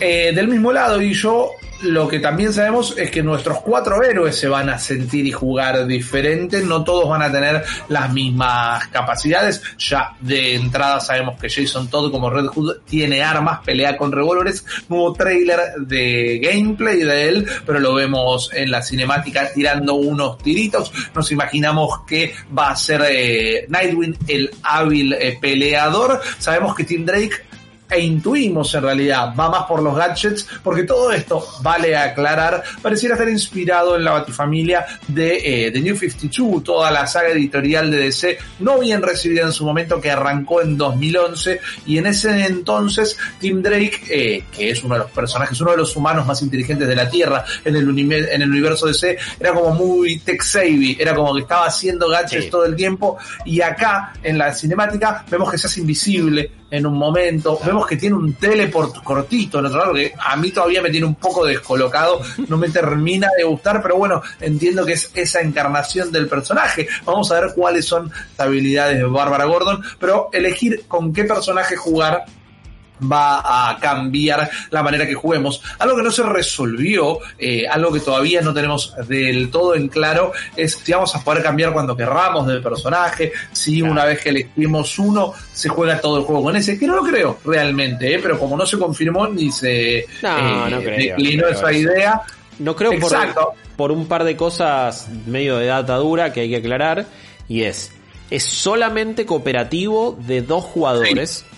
Eh, 0.00 0.32
del 0.34 0.48
mismo 0.48 0.72
lado, 0.72 1.00
y 1.00 1.12
yo 1.14 1.50
lo 1.84 2.08
que 2.08 2.18
también 2.18 2.52
sabemos 2.52 2.94
es 2.96 3.10
que 3.10 3.22
nuestros 3.22 3.60
cuatro 3.60 4.02
héroes 4.02 4.36
se 4.36 4.48
van 4.48 4.68
a 4.68 4.78
sentir 4.78 5.26
y 5.26 5.32
jugar 5.32 5.86
diferente, 5.86 6.62
no 6.62 6.82
todos 6.84 7.08
van 7.08 7.22
a 7.22 7.32
tener 7.32 7.64
las 7.88 8.12
mismas 8.12 8.88
capacidades, 8.88 9.62
ya 9.78 10.16
de 10.20 10.54
entrada 10.54 11.00
sabemos 11.00 11.38
que 11.40 11.48
Jason 11.48 11.88
Todd 11.88 12.10
como 12.10 12.30
Red 12.30 12.46
Hood 12.46 12.78
tiene 12.86 13.22
armas, 13.22 13.60
pelea 13.64 13.96
con 13.96 14.12
revólveres, 14.12 14.64
nuevo 14.88 15.12
trailer 15.12 15.60
de 15.78 16.40
gameplay 16.42 16.98
de 16.98 17.28
él, 17.28 17.46
pero 17.66 17.78
lo 17.78 17.94
vemos 17.94 18.50
en 18.52 18.70
la 18.70 18.82
cinemática 18.82 19.52
tirando 19.52 19.94
unos 19.94 20.38
tiritos, 20.38 20.92
nos 21.14 21.30
imaginamos 21.32 22.00
que 22.06 22.34
va 22.56 22.70
a 22.70 22.76
ser 22.76 23.04
eh, 23.08 23.66
Nightwing 23.68 24.16
el 24.28 24.50
hábil 24.62 25.12
eh, 25.12 25.38
peleador, 25.40 26.20
sabemos 26.38 26.74
que 26.74 26.84
Tim 26.84 27.04
Drake 27.04 27.53
e 27.94 28.00
intuimos 28.00 28.74
en 28.74 28.82
realidad, 28.82 29.34
va 29.38 29.48
más 29.48 29.64
por 29.64 29.82
los 29.82 29.96
gadgets, 29.96 30.46
porque 30.62 30.82
todo 30.82 31.12
esto, 31.12 31.46
vale 31.62 31.96
aclarar, 31.96 32.62
pareciera 32.82 33.14
estar 33.14 33.28
inspirado 33.28 33.96
en 33.96 34.04
la 34.04 34.12
batifamilia 34.12 34.84
de 35.06 35.70
The 35.72 35.78
eh, 35.78 35.82
New 35.82 35.96
52, 35.96 36.64
toda 36.64 36.90
la 36.90 37.06
saga 37.06 37.28
editorial 37.28 37.90
de 37.90 37.98
DC, 37.98 38.38
no 38.60 38.78
bien 38.78 39.02
recibida 39.02 39.42
en 39.42 39.52
su 39.52 39.64
momento, 39.64 40.00
que 40.00 40.10
arrancó 40.10 40.60
en 40.60 40.76
2011, 40.76 41.60
y 41.86 41.98
en 41.98 42.06
ese 42.06 42.46
entonces 42.46 43.16
Tim 43.38 43.62
Drake, 43.62 44.02
eh, 44.10 44.44
que 44.50 44.70
es 44.70 44.82
uno 44.82 44.94
de 44.94 45.00
los 45.02 45.10
personajes, 45.10 45.60
uno 45.60 45.70
de 45.70 45.76
los 45.78 45.94
humanos 45.96 46.26
más 46.26 46.42
inteligentes 46.42 46.88
de 46.88 46.96
la 46.96 47.08
Tierra 47.08 47.44
en 47.64 47.76
el, 47.76 47.88
en 47.88 48.42
el 48.42 48.50
universo 48.50 48.86
DC, 48.86 49.16
era 49.38 49.52
como 49.52 49.72
muy 49.72 50.18
tech-savvy, 50.18 50.96
era 50.98 51.14
como 51.14 51.34
que 51.34 51.42
estaba 51.42 51.66
haciendo 51.66 52.08
gadgets 52.08 52.50
todo 52.50 52.64
el 52.64 52.74
tiempo, 52.74 53.18
y 53.44 53.60
acá, 53.60 54.14
en 54.22 54.36
la 54.36 54.52
cinemática, 54.52 55.24
vemos 55.30 55.50
que 55.50 55.58
se 55.58 55.68
hace 55.68 55.80
invisible 55.80 56.63
en 56.74 56.86
un 56.86 56.98
momento. 56.98 57.58
Vemos 57.64 57.86
que 57.86 57.96
tiene 57.96 58.16
un 58.16 58.34
teleport 58.34 59.02
cortito 59.04 59.60
en 59.60 59.66
otro 59.66 59.78
lado, 59.78 59.94
que 59.94 60.12
a 60.18 60.36
mí 60.36 60.50
todavía 60.50 60.82
me 60.82 60.90
tiene 60.90 61.06
un 61.06 61.14
poco 61.14 61.44
descolocado, 61.44 62.20
no 62.48 62.56
me 62.56 62.68
termina 62.68 63.28
de 63.36 63.44
gustar, 63.44 63.80
pero 63.80 63.96
bueno, 63.96 64.20
entiendo 64.40 64.84
que 64.84 64.94
es 64.94 65.10
esa 65.14 65.40
encarnación 65.40 66.10
del 66.10 66.28
personaje. 66.28 66.88
Vamos 67.04 67.30
a 67.30 67.40
ver 67.40 67.52
cuáles 67.54 67.84
son 67.84 68.10
las 68.10 68.46
habilidades 68.46 68.98
de 68.98 69.04
Bárbara 69.04 69.44
Gordon, 69.44 69.82
pero 70.00 70.30
elegir 70.32 70.84
con 70.88 71.12
qué 71.12 71.24
personaje 71.24 71.76
jugar 71.76 72.24
va 73.02 73.70
a 73.70 73.78
cambiar 73.78 74.48
la 74.70 74.82
manera 74.82 75.06
que 75.06 75.14
juguemos. 75.14 75.62
Algo 75.78 75.96
que 75.96 76.02
no 76.02 76.10
se 76.10 76.22
resolvió, 76.22 77.18
eh, 77.38 77.66
algo 77.68 77.92
que 77.92 78.00
todavía 78.00 78.40
no 78.40 78.54
tenemos 78.54 78.94
del 79.08 79.50
todo 79.50 79.74
en 79.74 79.88
claro, 79.88 80.32
es 80.56 80.74
si 80.76 80.92
vamos 80.92 81.14
a 81.14 81.22
poder 81.22 81.42
cambiar 81.42 81.72
cuando 81.72 81.96
querramos 81.96 82.46
del 82.46 82.62
personaje, 82.62 83.32
si 83.52 83.82
una 83.82 84.04
vez 84.04 84.20
que 84.20 84.30
elegimos 84.30 84.98
uno 84.98 85.32
se 85.52 85.68
juega 85.68 86.00
todo 86.00 86.18
el 86.18 86.24
juego 86.24 86.44
con 86.44 86.56
ese, 86.56 86.78
que 86.78 86.86
no 86.86 86.96
lo 86.96 87.02
creo 87.02 87.38
realmente, 87.44 88.14
eh, 88.14 88.20
pero 88.22 88.38
como 88.38 88.56
no 88.56 88.66
se 88.66 88.78
confirmó 88.78 89.26
ni 89.28 89.50
se 89.50 90.06
no, 90.22 90.70
no 90.70 90.78
eh, 90.78 90.96
declinó 90.96 91.48
esa 91.48 91.72
idea. 91.72 92.22
No 92.58 92.76
creo 92.76 92.92
por, 93.00 93.12
por 93.76 93.90
un 93.90 94.06
par 94.06 94.22
de 94.24 94.36
cosas 94.36 95.08
medio 95.26 95.56
de 95.58 95.66
data 95.66 95.96
dura 95.96 96.32
que 96.32 96.40
hay 96.40 96.50
que 96.50 96.56
aclarar, 96.56 97.06
y 97.48 97.62
es, 97.62 97.90
es 98.30 98.44
solamente 98.44 99.26
cooperativo 99.26 100.16
de 100.20 100.42
dos 100.42 100.64
jugadores. 100.64 101.44
Sí. 101.48 101.53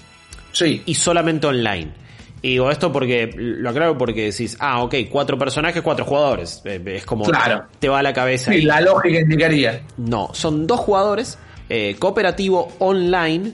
Y 0.65 0.95
solamente 0.95 1.47
online. 1.47 2.07
Y 2.43 2.51
digo 2.51 2.71
esto 2.71 2.93
porque, 2.93 3.31
lo 3.37 3.71
aclaro 3.71 3.97
porque 3.97 4.27
decís, 4.31 4.57
ah, 4.61 4.83
ok, 4.83 4.95
cuatro 5.11 5.39
personajes, 5.39 5.83
cuatro 5.83 6.05
jugadores. 6.05 6.63
Eh, 6.65 6.81
es 6.87 7.05
como 7.05 7.25
claro. 7.25 7.65
te 7.79 7.89
va 7.89 8.01
a 8.01 8.03
la 8.03 8.13
cabeza. 8.13 8.55
Y 8.55 8.63
la 8.63 8.81
lógica 8.81 9.19
indicaría. 9.19 9.83
No, 9.97 10.31
son 10.33 10.67
dos 10.67 10.81
jugadores, 10.81 11.39
eh, 11.69 11.97
cooperativo 11.99 12.69
online, 12.79 13.53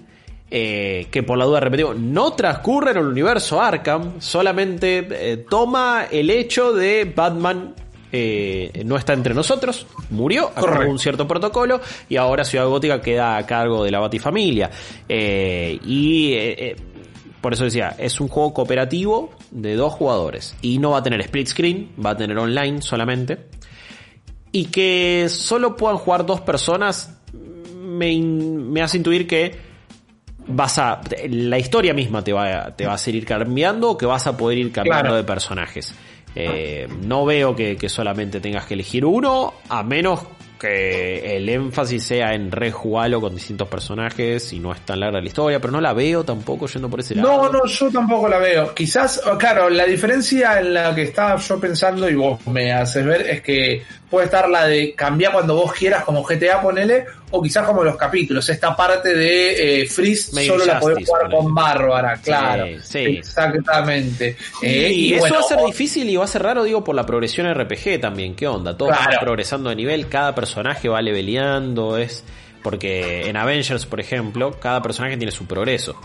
eh, 0.50 1.06
que 1.10 1.22
por 1.22 1.38
la 1.38 1.44
duda 1.44 1.60
repetimos, 1.60 1.96
no 1.96 2.32
transcurre 2.32 2.90
en 2.90 2.98
el 2.98 3.06
universo 3.06 3.62
Arkham, 3.62 4.20
solamente 4.20 5.46
toma 5.48 6.08
el 6.10 6.28
hecho 6.28 6.74
de 6.74 7.10
Batman 7.16 7.74
no 8.84 8.96
está 8.98 9.14
entre 9.14 9.32
nosotros, 9.32 9.86
murió, 10.10 10.50
acabó 10.54 10.90
un 10.90 10.98
cierto 10.98 11.26
protocolo 11.26 11.80
y 12.10 12.16
ahora 12.16 12.44
Ciudad 12.44 12.66
Gótica 12.66 13.00
queda 13.00 13.38
a 13.38 13.46
cargo 13.46 13.84
de 13.84 13.90
la 13.90 14.00
Batifamilia. 14.00 14.70
y 15.08 16.34
por 17.42 17.52
eso 17.52 17.64
decía, 17.64 17.94
es 17.98 18.20
un 18.20 18.28
juego 18.28 18.54
cooperativo 18.54 19.30
de 19.50 19.74
dos 19.74 19.92
jugadores. 19.92 20.56
Y 20.62 20.78
no 20.78 20.92
va 20.92 20.98
a 20.98 21.02
tener 21.02 21.20
split 21.20 21.48
screen, 21.48 21.90
va 22.02 22.10
a 22.10 22.16
tener 22.16 22.38
online 22.38 22.80
solamente. 22.80 23.46
Y 24.52 24.66
que 24.66 25.26
solo 25.28 25.76
puedan 25.76 25.98
jugar 25.98 26.24
dos 26.24 26.40
personas 26.40 27.18
me, 27.82 28.80
hace 28.80 28.96
intuir 28.96 29.26
que 29.26 29.56
vas 30.46 30.78
a. 30.78 31.00
La 31.28 31.58
historia 31.58 31.92
misma 31.92 32.22
te 32.22 32.32
va, 32.32 32.74
te 32.76 32.86
va 32.86 32.94
a 32.94 32.98
seguir 32.98 33.24
cambiando 33.26 33.90
o 33.90 33.98
que 33.98 34.06
vas 34.06 34.26
a 34.28 34.36
poder 34.36 34.58
ir 34.58 34.70
cambiando 34.72 35.16
de 35.16 35.24
personajes. 35.24 35.94
Eh, 36.34 36.88
no 37.02 37.26
veo 37.26 37.56
que, 37.56 37.76
que, 37.76 37.88
solamente 37.88 38.40
tengas 38.40 38.66
que 38.66 38.74
elegir 38.74 39.04
uno, 39.04 39.52
a 39.68 39.82
menos 39.82 40.20
que 40.62 41.36
el 41.36 41.48
énfasis 41.48 42.04
sea 42.04 42.34
en 42.34 42.52
rejugarlo 42.52 43.20
con 43.20 43.34
distintos 43.34 43.66
personajes 43.66 44.52
y 44.52 44.60
no 44.60 44.72
es 44.72 44.80
tan 44.82 45.00
larga 45.00 45.20
la 45.20 45.26
historia, 45.26 45.60
pero 45.60 45.72
no 45.72 45.80
la 45.80 45.92
veo 45.92 46.22
tampoco 46.22 46.68
yendo 46.68 46.88
por 46.88 47.00
ese 47.00 47.16
lado. 47.16 47.28
No, 47.28 47.50
no, 47.50 47.66
yo 47.66 47.90
tampoco 47.90 48.28
la 48.28 48.38
veo. 48.38 48.72
Quizás, 48.72 49.20
claro, 49.38 49.68
la 49.68 49.84
diferencia 49.84 50.60
en 50.60 50.74
la 50.74 50.94
que 50.94 51.02
estaba 51.02 51.36
yo 51.36 51.58
pensando 51.58 52.08
y 52.08 52.14
vos 52.14 52.46
me 52.46 52.72
haces 52.72 53.04
ver 53.04 53.22
es 53.22 53.42
que 53.42 53.82
puede 54.12 54.26
estar 54.26 54.46
la 54.46 54.66
de 54.66 54.94
cambiar 54.94 55.32
cuando 55.32 55.54
vos 55.54 55.72
quieras 55.72 56.04
como 56.04 56.22
GTA, 56.22 56.60
ponele, 56.60 57.06
o 57.30 57.40
quizás 57.40 57.64
como 57.66 57.82
los 57.82 57.96
capítulos. 57.96 58.46
Esta 58.46 58.76
parte 58.76 59.14
de 59.14 59.80
eh, 59.80 59.86
Freeze 59.86 60.46
solo 60.46 60.66
la 60.66 60.78
podés 60.78 61.08
jugar 61.08 61.30
con 61.30 61.54
Bárbara, 61.54 62.20
claro. 62.22 62.66
Sí, 62.82 62.98
Exactamente. 62.98 64.36
y, 64.60 65.14
eh, 65.14 65.16
eso 65.16 65.32
va 65.32 65.40
a 65.40 65.44
ser 65.44 65.64
difícil 65.64 66.10
y 66.10 66.16
va 66.16 66.24
a 66.24 66.28
ser 66.28 66.42
raro, 66.42 66.62
digo, 66.62 66.84
por 66.84 66.94
la 66.94 67.06
progresión 67.06 67.50
RPG 67.54 68.02
también. 68.02 68.34
¿Qué 68.34 68.46
onda? 68.46 68.76
Todo 68.76 68.90
va 68.90 69.08
progresando 69.18 69.70
de 69.70 69.76
nivel, 69.76 70.06
cada 70.08 70.34
personaje 70.34 70.90
va 70.90 71.00
leveleando, 71.00 71.96
es. 71.96 72.22
Porque 72.62 73.30
en 73.30 73.38
Avengers, 73.38 73.86
por 73.86 73.98
ejemplo, 73.98 74.60
cada 74.60 74.82
personaje 74.82 75.16
tiene 75.16 75.32
su 75.32 75.46
progreso. 75.46 75.98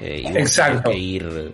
Eh, 0.00 0.22
y 0.24 0.38
Exacto. 0.38 0.90
que 0.90 0.96
ir. 0.96 1.52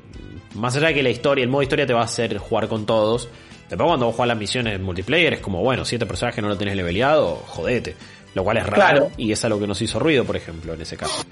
Más 0.55 0.77
allá 0.77 0.87
de 0.87 0.95
que 0.95 1.03
la 1.03 1.11
historia, 1.11 1.43
el 1.43 1.51
modo 1.51 1.63
historia 1.63 1.89
te 1.89 1.93
va 1.93 2.03
a 2.03 2.05
hacer 2.05 2.39
jugar 2.39 2.69
con 2.69 2.87
todos 2.87 3.29
Después 3.69 3.87
cuando 3.87 4.07
vos 4.07 4.15
jugás 4.15 4.29
las 4.29 4.39
misiones 4.39 4.81
multiplayer 4.81 5.35
es 5.35 5.41
como, 5.41 5.63
bueno, 5.63 5.85
siete 5.85 6.07
personajes 6.07 6.43
no 6.43 6.49
lo 6.49 6.57
tenés 6.57 6.77
leveleado, 6.77 7.37
jodete. 7.47 7.97
Lo 8.35 8.45
cual 8.45 8.59
es 8.59 8.67
raro 8.67 9.11
y 9.17 9.33
es 9.33 9.45
algo 9.45 9.59
que 9.59 9.67
nos 9.67 9.81
hizo 9.83 9.99
ruido, 9.99 10.25
por 10.25 10.37
ejemplo, 10.37 10.75
en 10.75 10.81
ese 10.83 10.97
caso. 10.97 11.25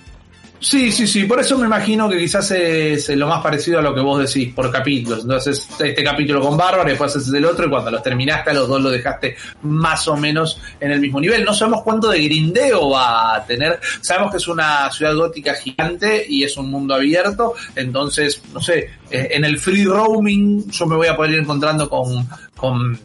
Sí, 0.59 0.91
sí, 0.91 1.07
sí, 1.07 1.25
por 1.25 1.41
eso 1.41 1.59
me 1.59 1.67
imagino 1.67 2.09
que 2.09 2.19
quizás 2.19 2.51
es 2.51 3.09
lo 3.11 3.27
más 3.27 3.43
parecido 3.43 3.79
a 3.79 3.83
lo 3.83 3.95
que 3.95 4.01
vos 4.01 4.19
decís, 4.19 4.55
por 4.55 4.71
capítulos. 4.73 5.23
Entonces, 5.23 5.69
este 5.79 6.03
capítulo 6.03 6.41
con 6.41 6.57
Bárbara, 6.57 6.89
después 6.89 7.15
haces 7.15 7.33
el 7.33 7.45
otro, 7.45 7.67
y 7.67 7.71
cuando 7.71 7.91
los 7.91 8.03
terminaste, 8.03 8.55
los 8.55 8.69
dos 8.69 8.81
lo 8.81 8.91
dejaste 8.91 9.37
más 9.63 10.09
o 10.09 10.17
menos 10.17 10.61
en 10.81 10.93
el 10.93 11.01
mismo 11.01 11.21
nivel. 11.21 11.45
No 11.45 11.53
sabemos 11.53 11.83
cuánto 11.83 12.09
de 12.09 12.23
grindeo 12.23 12.91
va 12.91 13.37
a 13.37 13.45
tener. 13.45 13.79
Sabemos 14.01 14.31
que 14.31 14.39
es 14.39 14.49
una 14.49 14.91
ciudad 14.91 15.15
gótica 15.15 15.55
gigante 15.55 16.25
y 16.29 16.45
es 16.45 16.57
un 16.57 16.71
mundo 16.71 16.95
abierto. 16.95 17.55
Entonces, 17.75 18.43
no 18.53 18.61
sé, 18.61 18.91
eh, 19.11 19.29
en 19.33 19.45
el 19.45 19.59
free 19.59 19.85
roaming 19.85 20.71
yo 20.71 20.87
me 20.87 20.97
voy 20.97 21.09
a 21.09 21.17
poder 21.17 21.33
ir 21.33 21.39
encontrando 21.41 21.89
con, 21.89 22.27
con 22.57 22.99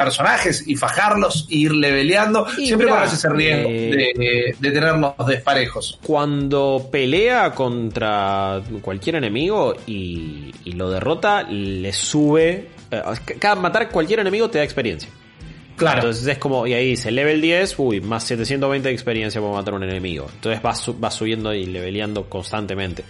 personajes 0.00 0.64
y 0.66 0.76
fajarlos 0.76 1.46
e 1.50 1.56
ir 1.56 1.72
leveleando, 1.72 2.48
siempre 2.48 2.88
con 2.88 3.02
ese 3.02 3.28
riesgo 3.28 3.68
de, 3.68 4.54
de, 4.58 4.70
tenerlos 4.70 5.14
desparejos. 5.26 5.98
Cuando 6.02 6.88
pelea 6.90 7.52
contra 7.52 8.62
cualquier 8.80 9.16
enemigo 9.16 9.74
y, 9.86 10.52
lo 10.64 10.90
derrota, 10.90 11.42
le 11.42 11.92
sube. 11.92 12.68
Eh, 12.90 13.02
cada 13.38 13.56
matar 13.56 13.90
cualquier 13.90 14.20
enemigo 14.20 14.48
te 14.48 14.58
da 14.58 14.64
experiencia. 14.64 15.10
Claro. 15.76 15.98
Entonces 15.98 16.26
es 16.26 16.38
como, 16.38 16.66
y 16.66 16.72
ahí 16.72 16.90
dice, 16.90 17.10
level 17.10 17.40
10, 17.40 17.74
uy, 17.78 18.00
más 18.00 18.24
720 18.24 18.88
de 18.88 18.94
experiencia 18.94 19.40
para 19.40 19.52
matar 19.52 19.74
a 19.74 19.76
un 19.76 19.82
enemigo. 19.82 20.28
Entonces 20.34 20.62
vas, 20.62 20.90
vas 20.98 21.14
subiendo 21.14 21.52
y 21.52 21.66
leveleando 21.66 22.24
constantemente 22.28 23.04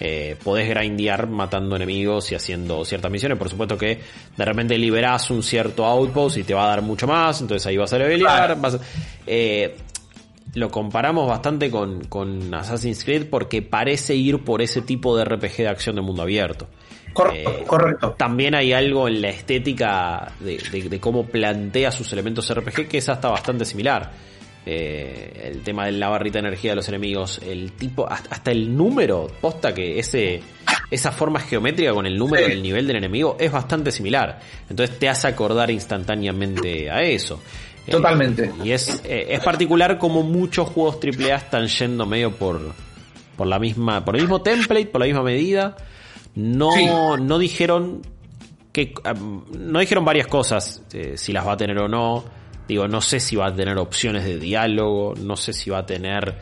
eh, 0.00 0.36
podés 0.42 0.68
grindear 0.68 1.28
matando 1.28 1.76
enemigos 1.76 2.30
y 2.32 2.34
haciendo 2.34 2.84
ciertas 2.84 3.10
misiones. 3.10 3.38
Por 3.38 3.48
supuesto 3.48 3.76
que 3.76 4.00
de 4.36 4.44
repente 4.44 4.78
liberás 4.78 5.30
un 5.30 5.42
cierto 5.42 5.84
outpost 5.84 6.38
y 6.38 6.44
te 6.44 6.54
va 6.54 6.64
a 6.64 6.68
dar 6.68 6.82
mucho 6.82 7.06
más, 7.06 7.40
entonces 7.40 7.66
ahí 7.66 7.76
vas 7.76 7.92
a 7.92 7.98
levelear. 7.98 8.56
eh, 9.26 9.76
lo 10.54 10.70
comparamos 10.70 11.28
bastante 11.28 11.70
con, 11.70 12.04
con, 12.04 12.54
Assassin's 12.54 13.04
Creed 13.04 13.26
porque 13.28 13.62
parece 13.62 14.14
ir 14.14 14.44
por 14.44 14.62
ese 14.62 14.82
tipo 14.82 15.16
de 15.16 15.24
RPG 15.24 15.56
de 15.58 15.68
acción 15.68 15.96
de 15.96 16.02
mundo 16.02 16.22
abierto. 16.22 16.68
Eh, 17.34 17.64
correcto. 17.66 18.14
También 18.16 18.54
hay 18.54 18.72
algo 18.72 19.08
en 19.08 19.20
la 19.20 19.28
estética 19.28 20.32
de, 20.40 20.58
de, 20.88 21.00
cómo 21.00 21.26
plantea 21.26 21.90
sus 21.90 22.12
elementos 22.12 22.52
RPG 22.54 22.86
que 22.88 22.98
es 22.98 23.08
hasta 23.08 23.28
bastante 23.28 23.64
similar. 23.64 24.10
Eh, 24.70 25.50
el 25.50 25.62
tema 25.62 25.86
de 25.86 25.92
la 25.92 26.10
barrita 26.10 26.34
de 26.34 26.48
energía 26.48 26.72
de 26.72 26.76
los 26.76 26.88
enemigos, 26.90 27.40
el 27.42 27.72
tipo, 27.72 28.06
hasta 28.06 28.50
el 28.50 28.76
número, 28.76 29.26
posta 29.40 29.72
que 29.72 29.98
ese, 29.98 30.42
esa 30.90 31.10
forma 31.10 31.40
geométrica 31.40 31.94
con 31.94 32.04
el 32.04 32.18
número 32.18 32.46
del 32.46 32.62
nivel 32.62 32.86
del 32.86 32.96
enemigo 32.96 33.38
es 33.40 33.50
bastante 33.50 33.90
similar. 33.90 34.40
Entonces 34.68 34.98
te 34.98 35.08
hace 35.08 35.26
acordar 35.26 35.70
instantáneamente 35.70 36.90
a 36.90 37.02
eso. 37.02 37.40
Eh, 37.86 37.92
Totalmente. 37.92 38.52
y 38.62 38.72
es, 38.72 39.00
eh, 39.06 39.28
es 39.30 39.40
particular 39.40 39.96
como 39.96 40.22
muchos 40.22 40.68
juegos 40.68 40.98
AAA 41.02 41.36
están 41.36 41.66
yendo 41.66 42.04
medio 42.04 42.32
por, 42.32 42.74
por 43.38 43.46
la 43.46 43.58
misma, 43.58 44.04
por 44.04 44.16
el 44.16 44.20
mismo 44.20 44.42
template, 44.42 44.84
por 44.84 45.00
la 45.00 45.06
misma 45.06 45.22
medida. 45.22 45.76
No, 46.34 47.16
no 47.16 47.38
dijeron 47.38 48.02
que 48.70 48.92
no 49.58 49.78
dijeron 49.78 50.04
varias 50.04 50.26
cosas, 50.26 50.82
eh, 50.92 51.14
si 51.16 51.32
las 51.32 51.46
va 51.46 51.52
a 51.52 51.56
tener 51.56 51.78
o 51.78 51.88
no. 51.88 52.36
Digo, 52.68 52.86
no 52.86 53.00
sé 53.00 53.18
si 53.18 53.34
va 53.34 53.46
a 53.46 53.54
tener 53.54 53.78
opciones 53.78 54.24
de 54.24 54.38
diálogo, 54.38 55.14
no 55.18 55.36
sé 55.36 55.54
si 55.54 55.70
va 55.70 55.78
a 55.78 55.86
tener 55.86 56.36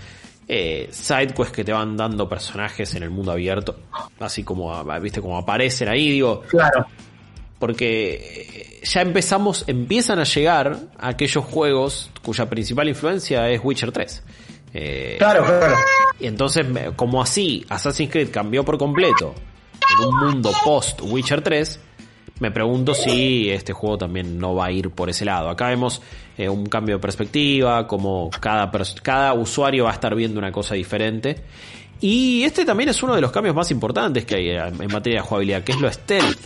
eh, 0.48 0.88
sidequests 0.90 1.52
que 1.52 1.64
te 1.64 1.72
van 1.72 1.96
dando 1.96 2.28
personajes 2.28 2.94
en 2.96 3.04
el 3.04 3.10
mundo 3.10 3.32
abierto, 3.32 3.76
así 4.18 4.42
como, 4.42 4.84
viste, 5.00 5.20
como 5.20 5.38
aparecen 5.38 5.88
ahí, 5.88 6.10
digo. 6.10 6.42
Claro. 6.48 6.86
Porque 7.58 8.80
ya 8.82 9.00
empezamos, 9.00 9.64
empiezan 9.66 10.18
a 10.18 10.24
llegar 10.24 10.78
aquellos 10.98 11.44
juegos 11.44 12.10
cuya 12.22 12.50
principal 12.50 12.88
influencia 12.88 13.48
es 13.48 13.60
Witcher 13.62 13.92
3. 13.92 14.22
Eh, 14.74 15.16
claro, 15.18 15.44
claro. 15.44 15.76
Y 16.20 16.26
entonces, 16.26 16.66
como 16.96 17.22
así 17.22 17.64
Assassin's 17.68 18.10
Creed 18.10 18.30
cambió 18.30 18.64
por 18.64 18.76
completo 18.78 19.34
en 19.98 20.08
un 20.08 20.18
mundo 20.18 20.52
post 20.64 21.00
Witcher 21.02 21.40
3, 21.40 21.80
me 22.38 22.50
pregunto 22.50 22.94
si 22.94 23.48
este 23.50 23.72
juego 23.72 23.96
también 23.96 24.38
no 24.38 24.54
va 24.54 24.66
a 24.66 24.70
ir 24.70 24.90
por 24.90 25.08
ese 25.08 25.24
lado. 25.24 25.48
Acá 25.48 25.68
vemos 25.68 26.02
eh, 26.36 26.48
un 26.48 26.66
cambio 26.66 26.96
de 26.96 27.00
perspectiva, 27.00 27.86
como 27.86 28.30
cada, 28.40 28.70
cada 29.02 29.32
usuario 29.34 29.84
va 29.84 29.90
a 29.90 29.94
estar 29.94 30.14
viendo 30.14 30.38
una 30.38 30.52
cosa 30.52 30.74
diferente. 30.74 31.36
Y 32.00 32.42
este 32.42 32.66
también 32.66 32.90
es 32.90 33.02
uno 33.02 33.14
de 33.14 33.22
los 33.22 33.32
cambios 33.32 33.54
más 33.54 33.70
importantes 33.70 34.26
que 34.26 34.36
hay 34.36 34.48
eh, 34.50 34.58
en 34.58 34.92
materia 34.92 35.20
de 35.20 35.26
jugabilidad, 35.26 35.64
que 35.64 35.72
es 35.72 35.80
lo 35.80 35.90
stealth. 35.90 36.40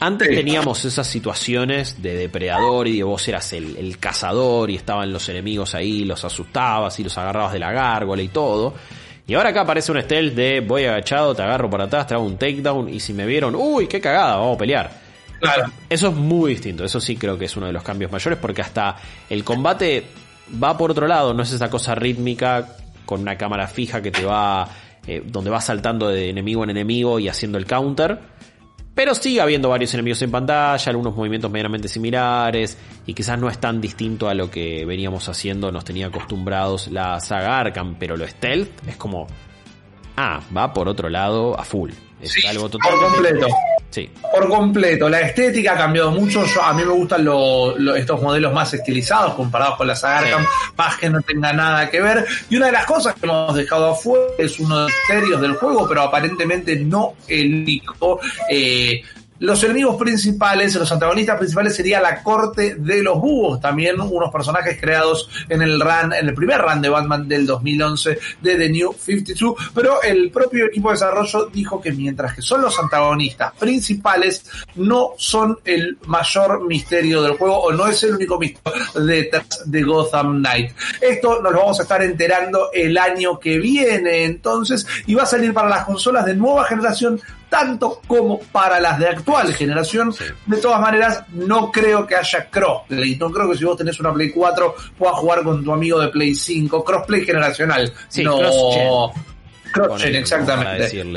Antes 0.00 0.28
teníamos 0.28 0.84
esas 0.84 1.08
situaciones 1.08 2.00
de 2.00 2.14
depredador 2.14 2.86
y 2.86 2.98
de 2.98 3.02
vos 3.02 3.26
eras 3.26 3.52
el, 3.52 3.98
cazador 3.98 4.70
y 4.70 4.76
estaban 4.76 5.12
los 5.12 5.28
enemigos 5.28 5.74
ahí, 5.74 6.04
los 6.04 6.24
asustabas 6.24 6.98
y 7.00 7.04
los 7.04 7.18
agarrabas 7.18 7.52
de 7.52 7.58
la 7.58 7.72
gárgola 7.72 8.22
y 8.22 8.28
todo. 8.28 8.74
Y 9.26 9.34
ahora 9.34 9.50
acá 9.50 9.62
aparece 9.62 9.90
un 9.90 10.00
stealth 10.00 10.34
de 10.34 10.60
voy 10.60 10.84
agachado, 10.84 11.34
te 11.34 11.42
agarro 11.42 11.68
por 11.68 11.82
atrás, 11.82 12.06
te 12.06 12.14
hago 12.14 12.24
un 12.24 12.38
takedown 12.38 12.88
y 12.88 13.00
si 13.00 13.12
me 13.12 13.26
vieron, 13.26 13.56
uy, 13.56 13.88
qué 13.88 14.00
cagada, 14.00 14.36
vamos 14.36 14.54
a 14.54 14.58
pelear. 14.58 15.07
Claro. 15.40 15.70
Eso 15.88 16.08
es 16.08 16.14
muy 16.14 16.50
distinto, 16.50 16.84
eso 16.84 17.00
sí 17.00 17.16
creo 17.16 17.38
que 17.38 17.44
es 17.44 17.56
uno 17.56 17.66
de 17.66 17.72
los 17.72 17.82
cambios 17.82 18.10
mayores 18.10 18.38
porque 18.38 18.62
hasta 18.62 18.96
el 19.30 19.44
combate 19.44 20.06
va 20.62 20.76
por 20.76 20.90
otro 20.90 21.06
lado, 21.06 21.32
no 21.34 21.42
es 21.42 21.52
esa 21.52 21.70
cosa 21.70 21.94
rítmica 21.94 22.76
con 23.04 23.20
una 23.20 23.36
cámara 23.36 23.68
fija 23.68 24.02
que 24.02 24.10
te 24.10 24.24
va, 24.24 24.68
eh, 25.06 25.22
donde 25.24 25.50
va 25.50 25.60
saltando 25.60 26.08
de 26.08 26.30
enemigo 26.30 26.64
en 26.64 26.70
enemigo 26.70 27.18
y 27.18 27.28
haciendo 27.28 27.58
el 27.58 27.66
counter 27.66 28.18
pero 28.98 29.14
sigue 29.14 29.40
habiendo 29.40 29.68
varios 29.68 29.94
enemigos 29.94 30.20
en 30.22 30.32
pantalla, 30.32 30.90
algunos 30.90 31.14
movimientos 31.14 31.48
medianamente 31.52 31.86
similares, 31.86 32.76
y 33.06 33.14
quizás 33.14 33.38
no 33.38 33.48
es 33.48 33.58
tan 33.58 33.80
distinto 33.80 34.28
a 34.28 34.34
lo 34.34 34.50
que 34.50 34.84
veníamos 34.84 35.28
haciendo, 35.28 35.70
nos 35.70 35.84
tenía 35.84 36.08
acostumbrados 36.08 36.88
la 36.88 37.20
saga 37.20 37.60
Arkham, 37.60 37.94
pero 37.96 38.16
lo 38.16 38.26
stealth 38.26 38.88
es 38.88 38.96
como, 38.96 39.28
ah, 40.16 40.40
va 40.56 40.72
por 40.72 40.88
otro 40.88 41.08
lado 41.08 41.56
a 41.56 41.62
full. 41.62 41.92
Es 42.20 42.44
algo 42.44 42.68
totalmente... 42.68 43.04
Por 43.04 43.14
completo. 43.14 43.46
Sí. 43.90 44.10
Por 44.32 44.48
completo. 44.48 45.08
La 45.08 45.20
estética 45.20 45.72
ha 45.72 45.76
cambiado 45.76 46.10
mucho. 46.10 46.44
a 46.62 46.72
mí 46.72 46.84
me 46.84 46.92
gustan 46.92 47.26
estos 47.96 48.22
modelos 48.22 48.52
más 48.52 48.72
estilizados 48.74 49.34
comparados 49.34 49.76
con 49.76 49.86
la 49.86 49.96
saga 49.96 50.18
Arkham, 50.18 50.46
más 50.76 50.96
que 50.96 51.08
no 51.08 51.22
tenga 51.22 51.52
nada 51.52 51.88
que 51.90 52.00
ver. 52.00 52.26
Y 52.50 52.56
una 52.56 52.66
de 52.66 52.72
las 52.72 52.84
cosas 52.84 53.14
que 53.14 53.26
hemos 53.26 53.54
dejado 53.54 53.90
afuera 53.90 54.26
es 54.38 54.58
uno 54.60 54.76
de 54.76 54.82
los 54.82 54.92
misterios 54.92 55.40
del 55.40 55.54
juego, 55.54 55.88
pero 55.88 56.02
aparentemente 56.02 56.76
no 56.76 57.14
el 57.26 57.62
único. 57.62 58.20
Eh, 58.50 59.02
los 59.40 59.62
enemigos 59.62 59.96
principales, 59.96 60.74
los 60.74 60.90
antagonistas 60.90 61.38
principales 61.38 61.76
sería 61.76 62.00
la 62.00 62.22
corte 62.22 62.74
de 62.76 63.02
los 63.02 63.20
búhos, 63.20 63.60
también 63.60 64.00
unos 64.00 64.32
personajes 64.32 64.80
creados 64.80 65.28
en 65.48 65.62
el 65.62 65.80
run, 65.80 66.12
en 66.12 66.28
el 66.28 66.34
primer 66.34 66.60
run 66.60 66.80
de 66.80 66.88
Batman 66.88 67.28
del 67.28 67.46
2011 67.46 68.18
de 68.40 68.54
The 68.56 68.68
New 68.68 68.94
52, 68.98 69.54
pero 69.74 70.02
el 70.02 70.30
propio 70.30 70.66
equipo 70.66 70.88
de 70.88 70.94
desarrollo 70.94 71.46
dijo 71.52 71.80
que 71.80 71.92
mientras 71.92 72.34
que 72.34 72.42
son 72.42 72.62
los 72.62 72.78
antagonistas 72.78 73.52
principales, 73.54 74.44
no 74.76 75.12
son 75.16 75.58
el 75.64 75.98
mayor 76.06 76.66
misterio 76.66 77.22
del 77.22 77.36
juego 77.36 77.58
o 77.58 77.72
no 77.72 77.86
es 77.86 78.02
el 78.02 78.14
único 78.14 78.38
misterio 78.38 78.72
detrás 78.94 79.62
de 79.64 79.82
Gotham 79.82 80.38
Knight. 80.38 80.72
Esto 81.00 81.40
nos 81.40 81.52
lo 81.52 81.58
vamos 81.60 81.78
a 81.78 81.82
estar 81.82 82.02
enterando 82.02 82.70
el 82.72 82.96
año 82.98 83.38
que 83.38 83.58
viene 83.58 84.24
entonces 84.24 84.86
y 85.06 85.14
va 85.14 85.22
a 85.22 85.26
salir 85.26 85.52
para 85.52 85.68
las 85.68 85.84
consolas 85.84 86.24
de 86.24 86.34
nueva 86.34 86.64
generación 86.64 87.20
tanto 87.48 88.00
como 88.06 88.38
para 88.38 88.80
las 88.80 88.98
de 88.98 89.08
actual 89.08 89.52
generación. 89.54 90.14
De 90.46 90.56
todas 90.58 90.80
maneras, 90.80 91.24
no 91.32 91.70
creo 91.70 92.06
que 92.06 92.16
haya 92.16 92.48
crossplay. 92.50 93.16
No 93.16 93.30
creo 93.30 93.50
que 93.50 93.58
si 93.58 93.64
vos 93.64 93.76
tenés 93.76 93.98
una 94.00 94.12
Play 94.12 94.30
4 94.30 94.74
puedas 94.96 95.16
jugar 95.16 95.42
con 95.42 95.64
tu 95.64 95.72
amigo 95.72 96.00
de 96.00 96.08
Play 96.08 96.34
5. 96.34 96.84
Crossplay 96.84 97.24
generacional. 97.24 97.92
no. 98.22 99.12
Cross-gen, 99.72 100.14
exactamente. 100.14 101.16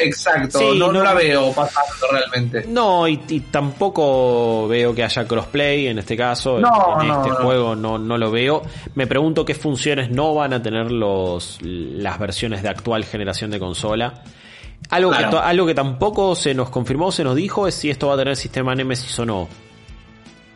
Exacto, 0.00 0.74
no, 0.74 0.92
la 0.92 1.12
veo 1.12 1.52
pasando 1.52 2.06
realmente. 2.12 2.64
No, 2.68 3.08
y, 3.08 3.16
tampoco 3.50 4.68
veo 4.68 4.94
que 4.94 5.02
haya 5.02 5.26
crossplay 5.26 5.88
en 5.88 5.98
este 5.98 6.16
caso. 6.16 6.60
No, 6.60 7.02
en 7.02 7.10
este 7.10 7.30
juego 7.30 7.74
no, 7.74 7.98
no 7.98 8.16
lo 8.16 8.30
veo. 8.30 8.62
Me 8.94 9.06
pregunto 9.06 9.44
qué 9.44 9.54
funciones 9.54 10.10
no 10.10 10.34
van 10.34 10.52
a 10.52 10.62
tener 10.62 10.92
los, 10.92 11.58
las 11.62 12.18
versiones 12.18 12.62
de 12.62 12.68
actual 12.68 13.04
generación 13.04 13.50
de 13.50 13.58
consola. 13.58 14.22
Algo, 14.90 15.10
que, 15.10 15.24
algo 15.24 15.66
que 15.66 15.74
tampoco 15.74 16.34
se 16.34 16.54
nos 16.54 16.70
confirmó, 16.70 17.12
se 17.12 17.22
nos 17.22 17.36
dijo, 17.36 17.66
es 17.66 17.74
si 17.74 17.90
esto 17.90 18.08
va 18.08 18.14
a 18.14 18.16
tener 18.16 18.36
sistema 18.36 18.74
Nemesis 18.74 19.18
o 19.18 19.26
no. 19.26 19.48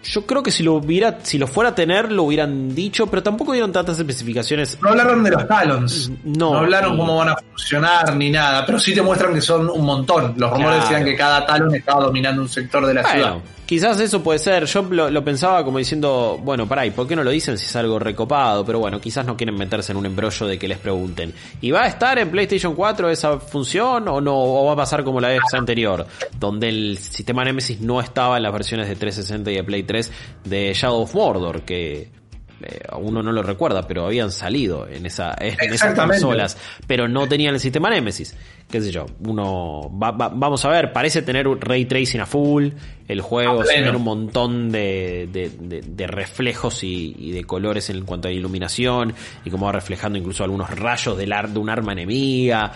Yo 0.04 0.26
creo 0.26 0.42
que 0.42 0.50
si 0.50 0.62
lo 0.62 0.74
hubiera, 0.74 1.18
si 1.22 1.38
lo 1.38 1.46
fuera 1.46 1.70
a 1.70 1.74
tener, 1.74 2.10
lo 2.10 2.24
hubieran 2.24 2.74
dicho, 2.74 3.06
pero 3.06 3.22
tampoco 3.22 3.52
dieron 3.52 3.70
tantas 3.70 3.98
especificaciones. 3.98 4.78
No 4.82 4.88
hablaron 4.88 5.22
de 5.22 5.30
los 5.30 5.46
talons. 5.46 6.10
No. 6.24 6.52
No 6.52 6.58
hablaron 6.58 6.96
cómo 6.96 7.18
van 7.18 7.28
a 7.28 7.36
funcionar 7.36 8.16
ni 8.16 8.30
nada, 8.30 8.66
pero 8.66 8.80
sí 8.80 8.94
te 8.94 9.02
muestran 9.02 9.32
que 9.34 9.40
son 9.40 9.70
un 9.70 9.84
montón. 9.84 10.34
Los 10.36 10.50
rumores 10.50 10.80
decían 10.82 11.04
que 11.04 11.14
cada 11.14 11.46
talon 11.46 11.74
estaba 11.74 12.04
dominando 12.04 12.42
un 12.42 12.48
sector 12.48 12.84
de 12.84 12.94
la 12.94 13.04
ciudad. 13.04 13.36
Quizás 13.72 13.98
eso 14.00 14.22
puede 14.22 14.38
ser. 14.38 14.66
Yo 14.66 14.82
lo, 14.82 15.24
pensaba 15.24 15.64
como 15.64 15.78
diciendo, 15.78 16.38
bueno, 16.44 16.68
pará, 16.68 16.84
¿y 16.84 16.90
por 16.90 17.08
qué 17.08 17.16
no 17.16 17.24
lo 17.24 17.30
dicen 17.30 17.56
si 17.56 17.64
es 17.64 17.74
algo 17.74 17.98
recopado? 17.98 18.66
Pero 18.66 18.80
bueno, 18.80 19.00
quizás 19.00 19.24
no 19.24 19.34
quieren 19.34 19.54
meterse 19.54 19.92
en 19.92 19.96
un 19.96 20.04
embrollo 20.04 20.46
de 20.46 20.58
que 20.58 20.68
les 20.68 20.76
pregunten. 20.76 21.32
¿Y 21.62 21.70
va 21.70 21.84
a 21.84 21.86
estar 21.86 22.18
en 22.18 22.30
PlayStation 22.30 22.74
4 22.74 23.08
esa 23.08 23.40
función 23.40 24.08
o 24.08 24.20
no? 24.20 24.34
¿O 24.36 24.66
va 24.66 24.74
a 24.74 24.76
pasar 24.76 25.02
como 25.02 25.22
la 25.22 25.28
vez 25.28 25.40
anterior? 25.54 26.06
Donde 26.38 26.68
el 26.68 26.98
sistema 26.98 27.44
Nemesis 27.44 27.80
no 27.80 27.98
estaba 28.02 28.36
en 28.36 28.42
las 28.42 28.52
versiones 28.52 28.88
de 28.88 28.94
360 28.94 29.50
y 29.50 29.54
de 29.54 29.64
Play 29.64 29.84
3 29.84 30.12
de 30.44 30.74
Shadow 30.74 31.00
of 31.00 31.14
Mordor, 31.14 31.62
que 31.62 32.10
eh, 32.62 32.80
uno 32.98 33.22
no 33.22 33.32
lo 33.32 33.42
recuerda, 33.42 33.86
pero 33.86 34.04
habían 34.04 34.30
salido 34.30 34.86
en, 34.86 35.06
esa, 35.06 35.34
en 35.38 35.72
esas 35.72 35.98
consolas, 35.98 36.56
pero 36.86 37.08
no 37.08 37.26
tenían 37.26 37.54
el 37.54 37.60
sistema 37.60 37.88
Nemesis. 37.88 38.36
Qué 38.72 38.80
sé 38.80 38.90
yo, 38.90 39.04
uno 39.26 39.90
vamos 39.92 40.64
a 40.64 40.70
ver, 40.70 40.94
parece 40.94 41.20
tener 41.20 41.46
un 41.46 41.60
ray 41.60 41.84
tracing 41.84 42.20
a 42.20 42.26
full, 42.26 42.70
el 43.06 43.20
juego 43.20 43.62
tiene 43.64 43.90
un 43.90 44.02
montón 44.02 44.72
de, 44.72 45.28
de, 45.30 46.06
reflejos 46.06 46.82
y, 46.82 47.32
de 47.32 47.44
colores 47.44 47.90
en 47.90 48.02
cuanto 48.06 48.28
a 48.28 48.30
iluminación 48.30 49.12
y 49.44 49.50
como 49.50 49.66
va 49.66 49.72
reflejando 49.72 50.18
incluso 50.18 50.42
algunos 50.42 50.70
rayos 50.70 51.18
del 51.18 51.34
de 51.48 51.58
un 51.58 51.68
arma 51.68 51.92
enemiga. 51.92 52.72